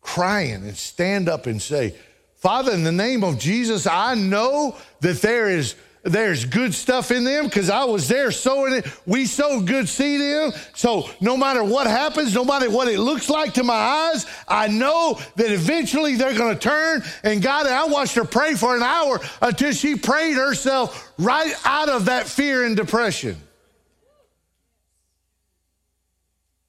[0.00, 1.94] crying and stand up and say,
[2.36, 7.24] Father, in the name of Jesus, I know that there is there's good stuff in
[7.24, 8.86] them because I was there sowing it.
[9.06, 10.52] We sowed good seed in.
[10.74, 14.68] So no matter what happens, no matter what it looks like to my eyes, I
[14.68, 17.02] know that eventually they're going to turn.
[17.22, 21.88] And God, I watched her pray for an hour until she prayed herself right out
[21.88, 23.36] of that fear and depression.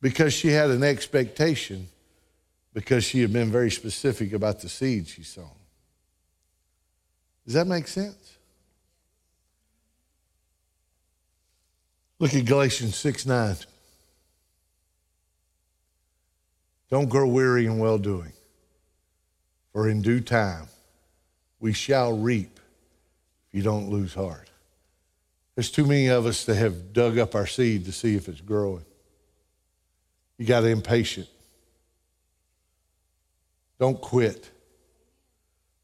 [0.03, 1.87] because she had an expectation
[2.73, 5.49] because she had been very specific about the seed she sown.
[7.45, 8.32] Does that make sense?
[12.23, 13.57] Look at Galatians 6 9.
[16.89, 18.31] Don't grow weary in well doing,
[19.73, 20.67] for in due time
[21.59, 22.61] we shall reap
[23.49, 24.49] if you don't lose heart.
[25.55, 28.39] There's too many of us that have dug up our seed to see if it's
[28.39, 28.85] growing.
[30.37, 31.27] You got to impatient.
[33.81, 34.49] Don't quit.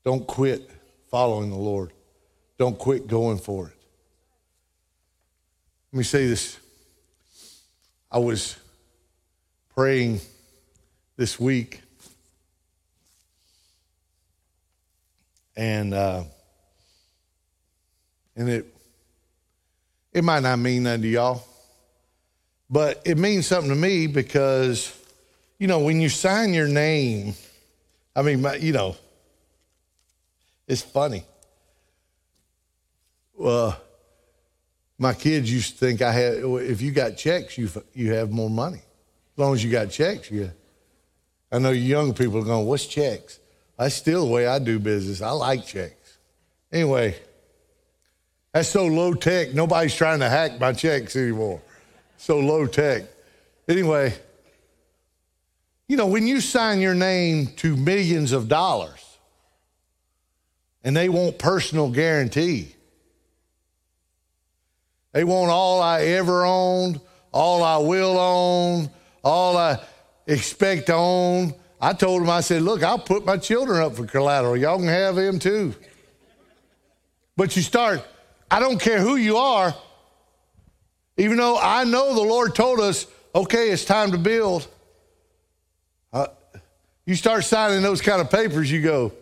[0.06, 0.72] Don't quit
[1.12, 1.92] following the Lord.
[2.58, 3.79] Don't quit going for it.
[5.92, 6.60] Let me say this.
[8.12, 8.56] I was
[9.74, 10.22] praying
[11.18, 11.82] this week,
[15.56, 16.24] and uh,
[18.36, 18.76] and it
[20.14, 21.44] it might not mean nothing to y'all,
[22.70, 24.96] but it means something to me because,
[25.58, 27.34] you know, when you sign your name,
[28.16, 28.96] I mean, you know,
[30.68, 31.24] it's funny.
[33.34, 33.82] Well,
[35.00, 38.50] my kids used to think I had, if you got checks, you, you have more
[38.50, 38.78] money.
[38.78, 40.52] As long as you got checks, you.
[41.52, 43.40] I know young people are going, what's checks?
[43.78, 45.22] That's still the way I do business.
[45.22, 46.18] I like checks.
[46.72, 47.16] Anyway,
[48.52, 51.62] that's so low tech, nobody's trying to hack my checks anymore
[52.20, 53.04] so low tech.
[53.68, 54.14] Anyway,
[55.88, 59.18] you know, when you sign your name to millions of dollars
[60.84, 62.76] and they want personal guarantee,
[65.12, 67.02] they want all I ever owned,
[67.32, 68.90] all I will own,
[69.24, 69.80] all I
[70.28, 71.54] expect to own.
[71.82, 74.58] I told them, I said, look, I'll put my children up for collateral.
[74.58, 75.74] Y'all can have them too.
[77.38, 78.06] But you start,
[78.52, 79.74] I don't care who you are,
[81.18, 84.68] even though I know the Lord told us, okay, it's time to build.
[86.12, 86.28] Uh,
[87.06, 89.14] you start signing those kind of papers, you go,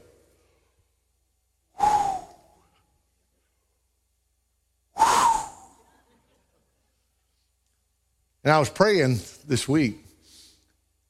[8.47, 10.05] And I was praying this week,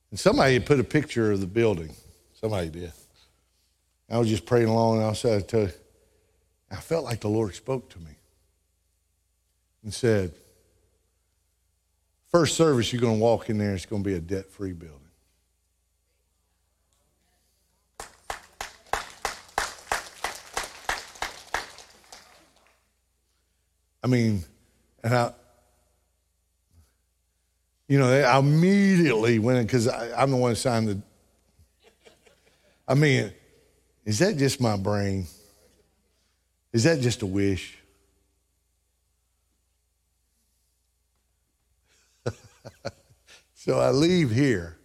[0.09, 1.91] and somebody had put a picture of the building.
[2.33, 2.91] Somebody did.
[4.09, 5.71] I was just praying along, and I said, to,
[6.71, 8.09] I felt like the Lord spoke to me
[9.83, 10.33] and said,
[12.31, 14.73] First service, you're going to walk in there, it's going to be a debt free
[14.73, 14.97] building.
[24.03, 24.43] I mean,
[25.03, 25.33] and I,
[27.88, 31.01] you know, I immediately went in because I'm the one signed the.
[32.88, 33.31] I mean,
[34.05, 35.27] is that just my brain?
[36.73, 37.77] Is that just a wish?
[43.53, 44.77] so I leave here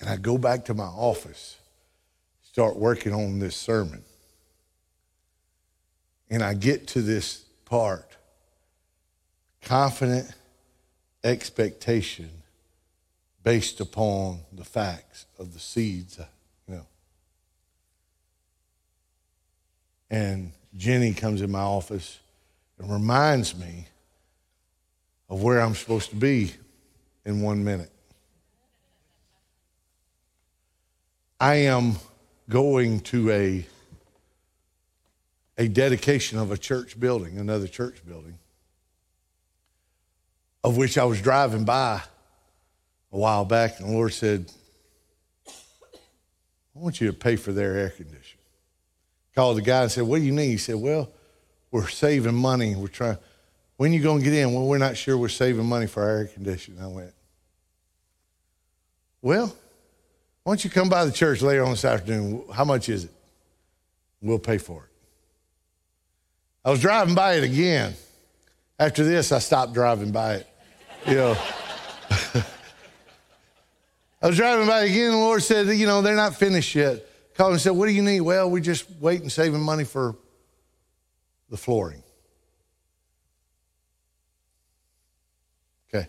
[0.00, 1.56] and I go back to my office,
[2.42, 4.02] start working on this sermon.
[6.30, 8.10] And I get to this part
[9.62, 10.30] confident
[11.24, 12.30] expectation
[13.42, 16.26] based upon the facts of the seeds, uh,
[16.68, 16.86] you know.
[20.10, 22.20] And Jenny comes in my office
[22.78, 23.86] and reminds me
[25.28, 26.52] of where I'm supposed to be
[27.24, 27.90] in one minute.
[31.40, 31.96] I am
[32.48, 33.66] going to a,
[35.58, 38.38] a dedication of a church building, another church building,
[40.64, 42.02] of which I was driving by
[43.12, 44.50] a while back, and the Lord said,
[45.46, 48.42] I want you to pay for their air conditioning.
[49.36, 50.48] Called the guy and said, What do you need?
[50.48, 51.10] He said, Well,
[51.70, 52.74] we're saving money.
[52.74, 53.18] We're trying
[53.76, 54.52] when you going to get in?
[54.52, 56.80] Well, we're not sure we're saving money for our air conditioning.
[56.80, 57.12] I went,
[59.20, 59.46] well,
[60.42, 62.44] why don't you come by the church later on this afternoon?
[62.52, 63.12] How much is it?
[64.20, 64.90] We'll pay for it.
[66.64, 67.94] I was driving by it again.
[68.78, 70.48] After this, I stopped driving by it.
[71.06, 71.36] You know,
[74.22, 77.04] I was driving by again, and the Lord said, you know, they're not finished yet.
[77.34, 78.22] Called and said, what do you need?
[78.22, 80.16] Well, we're just waiting, saving money for
[81.50, 82.02] the flooring.
[85.92, 86.08] Okay.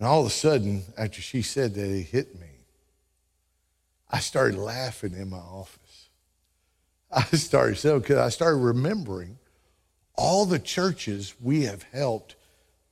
[0.00, 2.48] And all of a sudden, after she said that, it hit me.
[4.10, 6.08] I started laughing in my office.
[7.12, 9.38] I started so because I started remembering
[10.16, 12.34] all the churches we have helped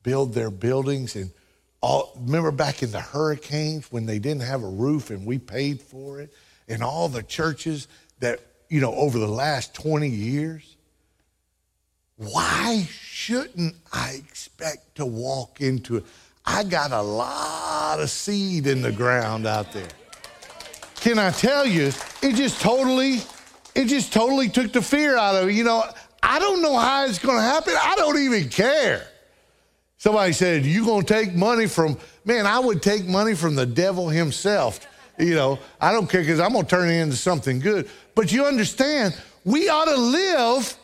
[0.07, 1.31] build their buildings and
[1.83, 5.83] all remember back in the hurricanes when they didn't have a roof and we paid
[5.83, 6.33] for it
[6.69, 7.89] and all the churches
[8.21, 10.77] that you know over the last 20 years
[12.17, 16.05] why shouldn't i expect to walk into it
[16.47, 19.89] I got a lot of seed in the ground out there.
[20.95, 21.91] Can I tell you,
[22.23, 23.21] it just totally,
[23.75, 25.55] it just totally took the fear out of it.
[25.55, 25.85] You know,
[26.23, 27.75] I don't know how it's going to happen.
[27.77, 29.09] I don't even care.
[29.99, 34.09] Somebody said, You to take money from, man, I would take money from the devil
[34.09, 34.87] himself.
[35.19, 37.89] You know, I don't care because I'm to turn it into something good.
[38.15, 40.77] But you understand, we ought to live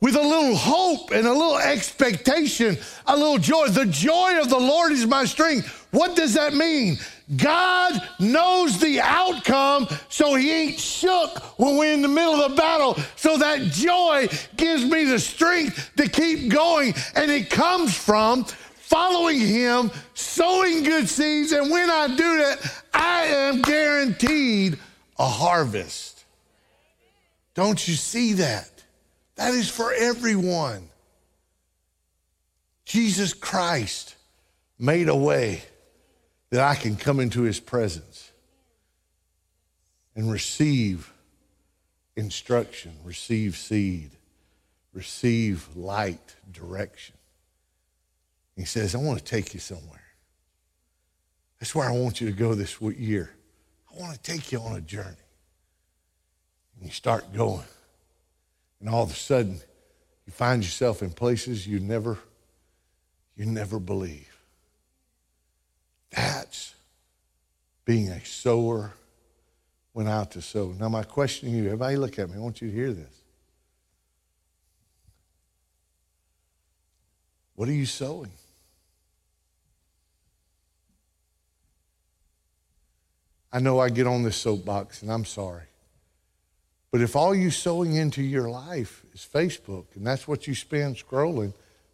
[0.00, 2.76] with a little hope and a little expectation,
[3.06, 3.68] a little joy.
[3.68, 5.88] The joy of the Lord is my strength.
[5.90, 6.98] What does that mean?
[7.36, 12.56] God knows the outcome, so he ain't shook when we're in the middle of the
[12.56, 12.96] battle.
[13.16, 16.94] So that joy gives me the strength to keep going.
[17.14, 21.52] And it comes from following him, sowing good seeds.
[21.52, 24.78] And when I do that, I am guaranteed
[25.18, 26.24] a harvest.
[27.54, 28.75] Don't you see that?
[29.36, 30.88] That is for everyone.
[32.84, 34.14] Jesus Christ
[34.78, 35.62] made a way
[36.50, 38.30] that I can come into his presence
[40.14, 41.12] and receive
[42.16, 44.10] instruction, receive seed,
[44.92, 47.16] receive light, direction.
[48.56, 50.00] He says, I want to take you somewhere.
[51.60, 53.30] That's where I want you to go this year.
[53.92, 55.16] I want to take you on a journey.
[56.76, 57.64] And you start going.
[58.80, 59.60] And all of a sudden,
[60.26, 62.18] you find yourself in places you never,
[63.36, 64.36] you never believe.
[66.10, 66.74] That's
[67.84, 68.92] being a sower
[69.94, 70.74] went out to sow.
[70.78, 72.36] Now, my question to you, everybody look at me.
[72.36, 73.22] I want you to hear this.
[77.54, 78.32] What are you sowing?
[83.50, 85.62] I know I get on this soapbox, and I'm sorry.
[86.90, 90.96] But if all you sowing into your life is Facebook, and that's what you spend
[90.96, 91.52] scrolling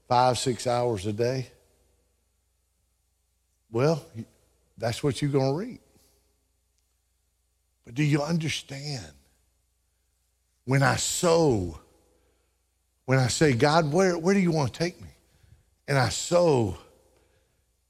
[0.09, 1.49] five, six hours a day,
[3.71, 4.05] well,
[4.77, 5.81] that's what you're going to reap.
[7.85, 9.07] But do you understand?
[10.65, 11.81] When I sow,
[13.07, 15.09] when I say, God, where, where do you want to take me?
[15.89, 16.77] And I sow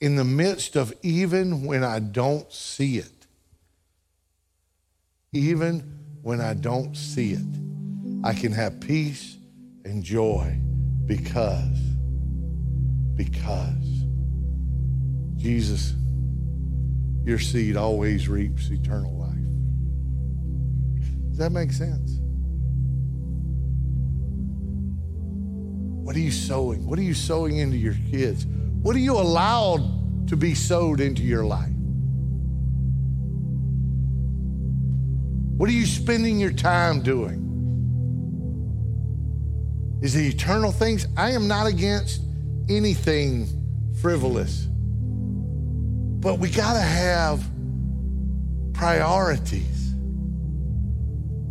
[0.01, 3.27] in the midst of even when I don't see it,
[5.33, 8.25] even when I don't see it.
[8.25, 9.37] I can have peace
[9.85, 10.57] and joy
[11.07, 11.79] because,
[13.17, 14.05] because
[15.37, 15.95] Jesus,
[17.25, 19.29] your seed always reaps eternal life.
[21.29, 22.19] Does that make sense?
[26.05, 26.87] What are you sowing?
[26.87, 28.47] What are you sowing into your kids?
[28.83, 31.73] What are you allowed to be sowed into your life?
[35.57, 37.43] What are you spending your time doing?
[40.03, 41.07] Is it eternal things?
[41.17, 42.23] I am not against
[42.69, 43.47] anything
[44.01, 44.67] frivolous.
[46.23, 47.43] But we got to have
[48.73, 49.93] priorities.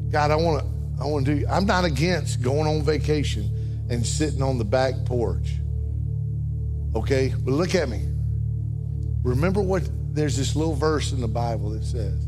[0.10, 3.49] God, I want to I want to do I'm not against going on vacation
[3.89, 5.54] and sitting on the back porch.
[6.95, 7.34] Okay?
[7.43, 8.08] But look at me.
[9.24, 9.84] Remember what
[10.14, 12.28] there's this little verse in the Bible that says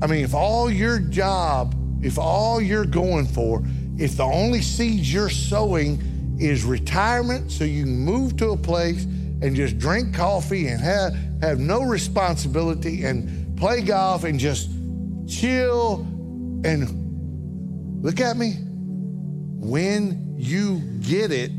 [0.00, 3.62] I mean, if all your job, if all you're going for,
[3.98, 9.04] if the only seeds you're sowing is retirement so you can move to a place
[9.42, 14.70] and just drink coffee and have, have no responsibility and play golf and just
[15.28, 16.06] chill
[16.64, 18.54] and look at me.
[19.60, 21.50] When you get it,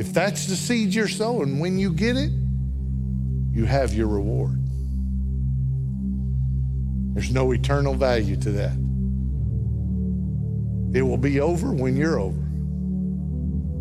[0.00, 2.30] if that's the seed you're sowing, when you get it,
[3.52, 4.61] you have your reward.
[7.14, 8.72] There's no eternal value to that.
[10.96, 12.40] It will be over when you're over.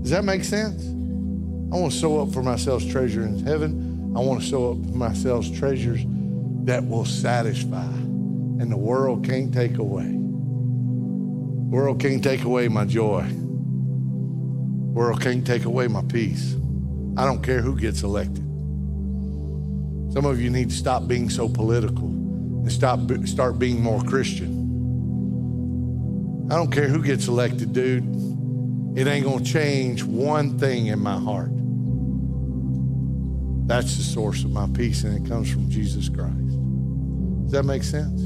[0.02, 0.84] Does that make sense?
[1.74, 4.14] I want to sow up for myself treasure in heaven.
[4.16, 6.02] I want to sow up for myself treasures
[6.66, 7.92] that will satisfy
[8.62, 10.12] and the world can't take away.
[10.12, 13.26] World can't take away my joy.
[14.94, 16.56] World can't take away my peace.
[17.18, 18.44] I don't care who gets elected.
[20.14, 22.11] Some of you need to stop being so political
[22.62, 24.62] and stop, start being more Christian.
[26.52, 28.04] I don't care who gets elected, dude.
[28.98, 31.50] It ain't going to change one thing in my heart.
[33.68, 36.36] That's the source of my peace, and it comes from Jesus Christ.
[37.44, 38.22] Does that make sense?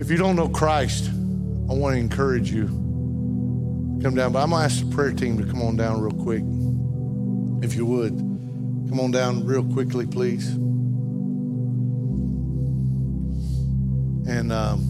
[0.00, 2.66] If you don't know Christ, I want to encourage you.
[4.02, 6.12] Come down, but I'm going to ask the prayer team to come on down real
[6.12, 6.42] quick.
[7.64, 8.16] If you would,
[8.88, 10.56] come on down real quickly, please.
[14.28, 14.82] And um,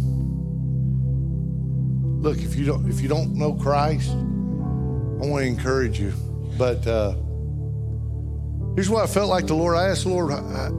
[2.21, 6.13] look, if you don't if you don't know Christ, I want to encourage you.
[6.59, 7.15] But uh,
[8.75, 9.77] here's what I felt like the Lord.
[9.77, 10.71] I asked the Lord I,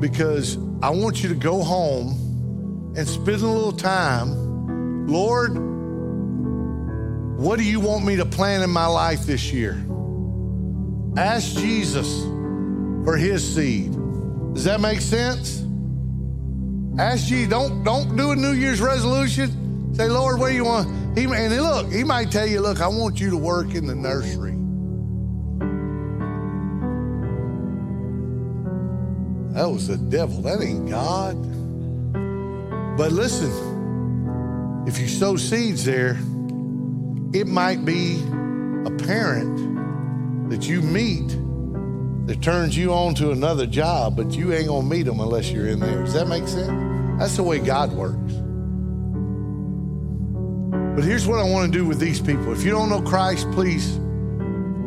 [0.00, 5.56] because I want you to go home and spend a little time, Lord.
[7.38, 9.82] What do you want me to plan in my life this year?
[11.16, 12.22] Ask Jesus
[13.04, 13.92] for his seed.
[14.54, 15.59] Does that make sense?
[16.98, 19.94] Ask you, Don't don't do a New Year's resolution.
[19.94, 21.18] Say, Lord, where you want?
[21.18, 23.94] He and look, he might tell you, look, I want you to work in the
[23.94, 24.52] nursery.
[29.54, 30.42] That was the devil.
[30.42, 31.36] That ain't God.
[32.96, 33.50] But listen,
[34.86, 36.18] if you sow seeds there,
[37.32, 38.20] it might be
[38.86, 41.36] a parent that you meet
[42.30, 45.66] that turns you on to another job, but you ain't gonna meet them unless you're
[45.66, 46.04] in there.
[46.04, 47.18] Does that make sense?
[47.18, 48.34] That's the way God works.
[50.94, 52.52] But here's what I want to do with these people.
[52.52, 53.98] If you don't know Christ, please,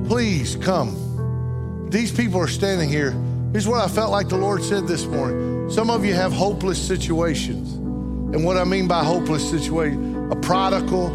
[0.07, 1.89] please come.
[1.91, 3.11] These people are standing here.
[3.51, 5.69] Here's what I felt like the Lord said this morning.
[5.69, 7.73] Some of you have hopeless situations.
[7.73, 11.07] And what I mean by hopeless situation, a prodigal,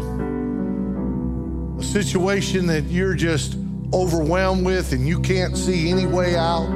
[1.79, 3.55] a situation that you're just
[3.93, 6.69] overwhelmed with and you can't see any way out,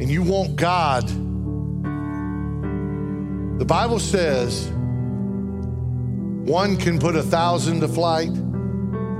[0.00, 1.08] and you want God,
[3.58, 4.68] the Bible says
[6.46, 8.32] one can put a thousand to flight,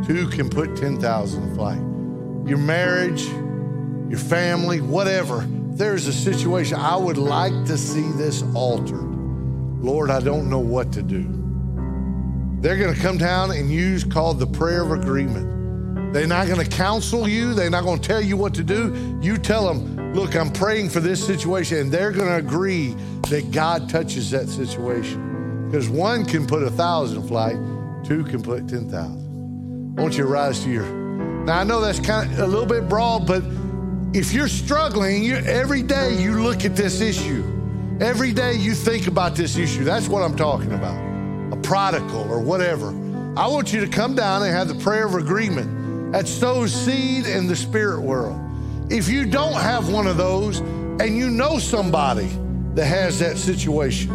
[0.07, 1.81] two can put 10,000 to flight.
[2.49, 3.25] Your marriage,
[4.09, 9.03] your family, whatever, there's a situation, I would like to see this altered.
[9.83, 11.46] Lord, I don't know what to do.
[12.61, 16.13] They're going to come down and use called the prayer of agreement.
[16.13, 17.53] They're not going to counsel you.
[17.53, 19.19] They're not going to tell you what to do.
[19.21, 21.79] You tell them, look, I'm praying for this situation.
[21.79, 22.95] And they're going to agree
[23.29, 25.67] that God touches that situation.
[25.67, 27.57] Because one can put a thousand flight,
[28.05, 29.95] two can put 10,000.
[29.99, 30.87] I want you to rise to your.
[31.45, 33.43] Now, I know that's kind of a little bit broad, but
[34.15, 37.45] if you're struggling, you, every day you look at this issue.
[38.01, 39.85] Every day you think about this issue.
[39.85, 41.06] That's what I'm talking about
[41.67, 42.91] prodigal or whatever,
[43.37, 47.27] I want you to come down and have the prayer of agreement that sows seed
[47.27, 48.41] in the spirit world.
[48.89, 52.29] If you don't have one of those and you know somebody
[52.75, 54.09] that has that situation,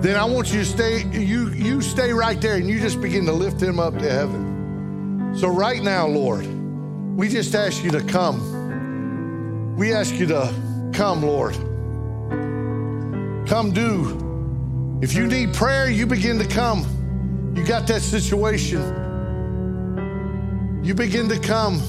[0.00, 3.26] then I want you to stay, you, you stay right there and you just begin
[3.26, 5.34] to lift them up to heaven.
[5.36, 6.46] So, right now, Lord,
[7.16, 9.76] we just ask you to come.
[9.76, 10.54] We ask you to
[10.92, 11.54] come, Lord.
[13.48, 14.23] Come do.
[15.02, 17.52] If you need prayer, you begin to come.
[17.56, 18.80] You got that situation.
[20.84, 21.80] You begin to come.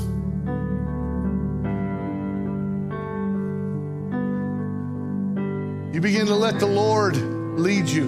[5.94, 7.16] You begin to let the Lord
[7.58, 8.06] lead you.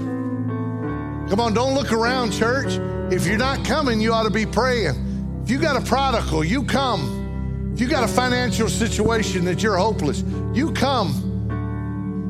[1.29, 2.73] Come on, don't look around, church.
[3.13, 5.41] If you're not coming, you ought to be praying.
[5.43, 7.71] If you got a prodigal, you come.
[7.73, 10.23] If you got a financial situation that you're hopeless,
[10.53, 11.11] you come.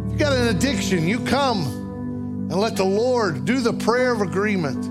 [0.07, 1.77] If you got an addiction, you come
[2.50, 4.84] and let the Lord do the prayer of agreement.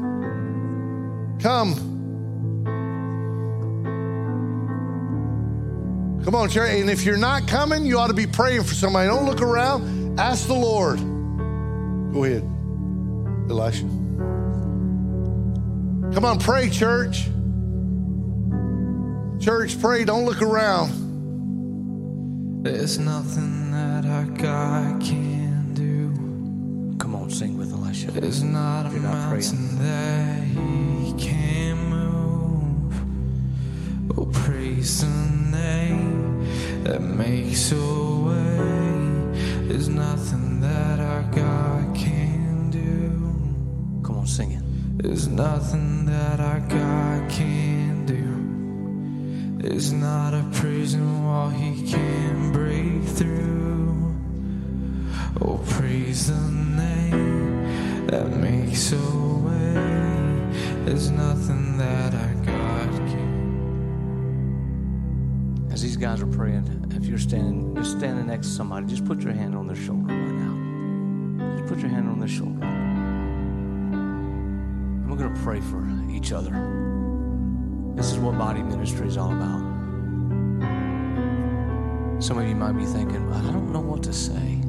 [1.42, 1.74] Come.
[6.22, 6.70] Come on, church.
[6.80, 9.08] And if you're not coming, you ought to be praying for somebody.
[9.08, 10.18] Don't look around.
[10.18, 10.98] Ask the Lord.
[12.12, 12.42] Go ahead,
[13.48, 13.84] Elisha.
[16.12, 17.28] Come on, pray, church.
[19.40, 20.04] Church, pray.
[20.04, 21.04] Don't look around.
[22.64, 25.35] There's nothing that our God can do.
[27.26, 28.12] On, sing with Elisha.
[28.12, 32.94] There's not a You're not mountain that He can move.
[34.16, 35.08] Oh, praise the
[35.50, 37.76] name that makes a
[38.26, 39.66] way.
[39.66, 43.10] There's nothing that our God can do.
[44.06, 44.62] Come on, sing it.
[45.02, 49.66] There's nothing that our God can do.
[49.68, 53.75] There's not a prison wall he can break through.
[55.38, 59.74] Oh, praise the name that makes a way.
[60.86, 63.26] There's nothing that our God can.
[65.70, 69.20] As these guys are praying, if you're standing, you're standing next to somebody, just put
[69.20, 71.56] your hand on their shoulder right now.
[71.58, 72.64] Just put your hand on their shoulder.
[73.92, 76.52] And we're going to pray for each other.
[77.94, 79.60] This is what body ministry is all about.
[82.22, 84.62] Some of you might be thinking, I don't know what to say.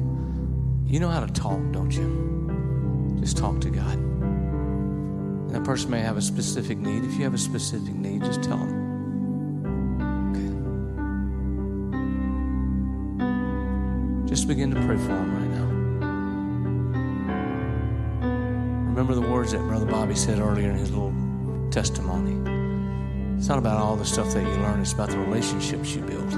[0.88, 3.20] You know how to talk, don't you?
[3.20, 3.92] Just talk to God.
[3.92, 7.04] And that person may have a specific need.
[7.04, 8.72] If you have a specific need, just tell them.
[14.24, 14.30] Okay.
[14.30, 15.66] Just begin to pray for them right now.
[18.88, 21.12] Remember the words that Brother Bobby said earlier in his little
[21.70, 22.32] testimony.
[23.36, 26.30] It's not about all the stuff that you learn, it's about the relationships you build.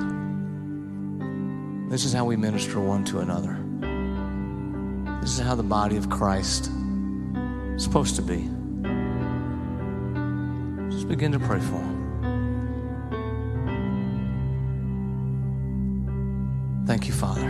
[1.88, 3.59] This is how we minister one to another.
[5.20, 6.70] This is how the body of Christ
[7.76, 8.48] is supposed to be.
[10.90, 12.00] Just begin to pray for him.
[16.86, 17.48] Thank you, Father.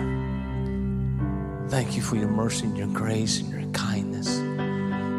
[1.68, 4.38] Thank you for your mercy and your grace and your kindness.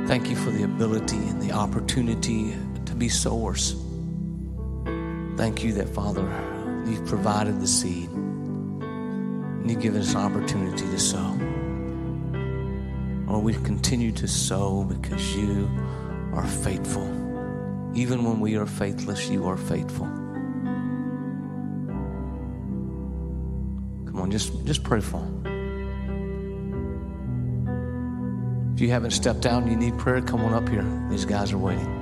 [0.10, 2.54] Thank you for the ability and the opportunity
[2.86, 3.76] to be sowers.
[5.38, 6.28] Thank you that, Father,
[6.86, 11.51] you've provided the seed and you've given us an opportunity to sow.
[13.32, 15.70] Lord, we continue to sow because you
[16.34, 17.08] are faithful.
[17.94, 20.06] Even when we are faithless, you are faithful.
[24.06, 25.38] Come on, just, just pray for them.
[28.76, 30.84] If you haven't stepped down, you need prayer, come on up here.
[31.10, 32.01] These guys are waiting.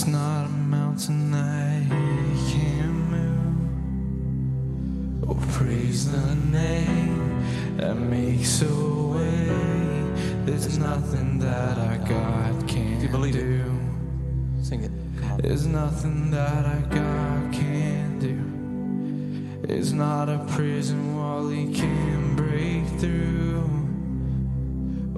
[0.00, 1.90] There's not a mountain that he
[2.50, 3.68] can move.
[5.28, 9.50] Oh, praise the name that makes a way.
[10.46, 13.78] There's nothing that our God can't you believe it, do.
[14.62, 14.90] Sing it.
[15.42, 18.42] There's nothing that our God can't do.
[19.68, 23.68] It's not a prison wall he can break through.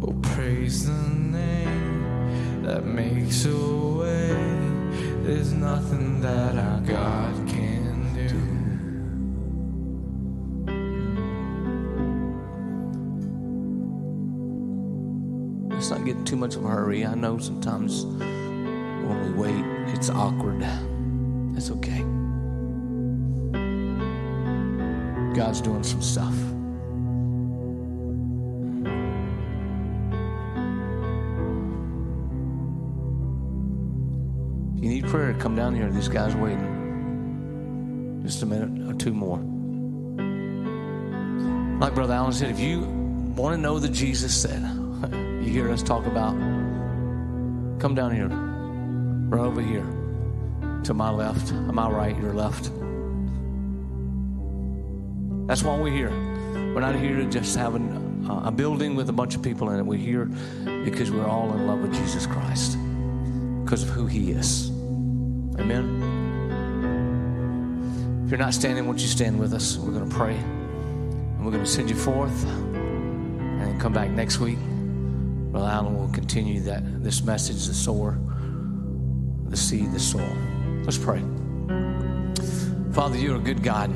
[0.03, 3.92] Oh, praise the name that makes a way.
[5.63, 8.37] Nothing that our God can do.
[15.73, 17.07] Let's not get too much of a hurry.
[17.07, 20.67] I know sometimes when we wait, it's awkward.
[21.57, 22.03] It's okay.
[25.33, 26.35] God's doing some stuff.
[35.13, 35.91] Prayer, come down here.
[35.91, 38.23] These guys waiting.
[38.25, 39.37] Just a minute or two more.
[41.79, 42.81] Like Brother Allen said, if you
[43.37, 44.59] want to know the Jesus that
[45.13, 46.33] you hear us talk about,
[47.79, 49.85] come down here, right over here,
[50.85, 52.71] to my left, my right, your left.
[55.47, 56.09] That's why we're here.
[56.75, 59.69] We're not here to just have an, uh, a building with a bunch of people
[59.69, 59.83] in it.
[59.83, 60.25] We're here
[60.87, 62.79] because we're all in love with Jesus Christ
[63.63, 64.72] because of who He is.
[65.59, 66.03] Amen.
[68.25, 69.77] If you're not standing, won't you stand with us?
[69.77, 70.37] We're going to pray.
[70.37, 74.59] And we're going to send you forth and come back next week.
[75.53, 78.19] Brother Allen will continue that this message, the sower,
[79.49, 80.37] the seed, the soil.
[80.85, 81.23] Let's pray.
[82.93, 83.91] Father, you're a good God.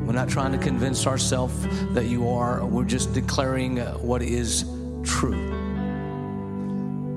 [0.00, 1.54] We're not trying to convince ourselves
[1.92, 2.64] that you are.
[2.64, 4.64] We're just declaring uh, what is
[5.04, 5.36] true.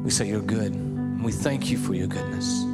[0.03, 0.73] We say you're good.
[0.73, 2.65] And we thank you for your goodness.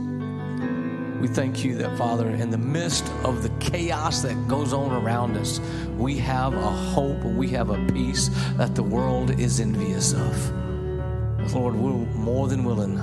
[1.22, 5.36] We thank you that, Father, in the midst of the chaos that goes on around
[5.36, 5.59] us,
[5.97, 11.53] we have a hope, and we have a peace that the world is envious of.
[11.55, 12.97] Lord, we're more than willing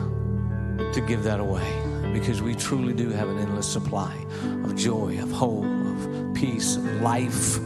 [0.92, 1.68] to give that away
[2.12, 4.14] because we truly do have an endless supply
[4.62, 7.58] of joy, of hope, of peace, of life.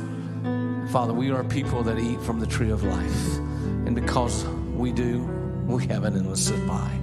[0.90, 3.36] Father, we are people that eat from the tree of life.
[3.84, 5.20] And because we do,
[5.66, 6.99] we have an endless supply.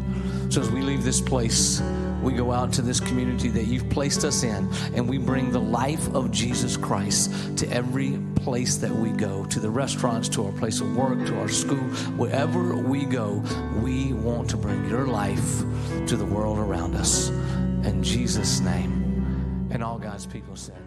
[0.49, 1.81] So as we leave this place,
[2.25, 5.61] we go out to this community that you've placed us in, and we bring the
[5.61, 10.51] life of Jesus Christ to every place that we go to the restaurants, to our
[10.53, 11.77] place of work, to our school,
[12.17, 13.43] wherever we go,
[13.81, 15.59] we want to bring your life
[16.07, 17.29] to the world around us.
[17.29, 19.69] In Jesus' name.
[19.69, 20.84] And all God's people said,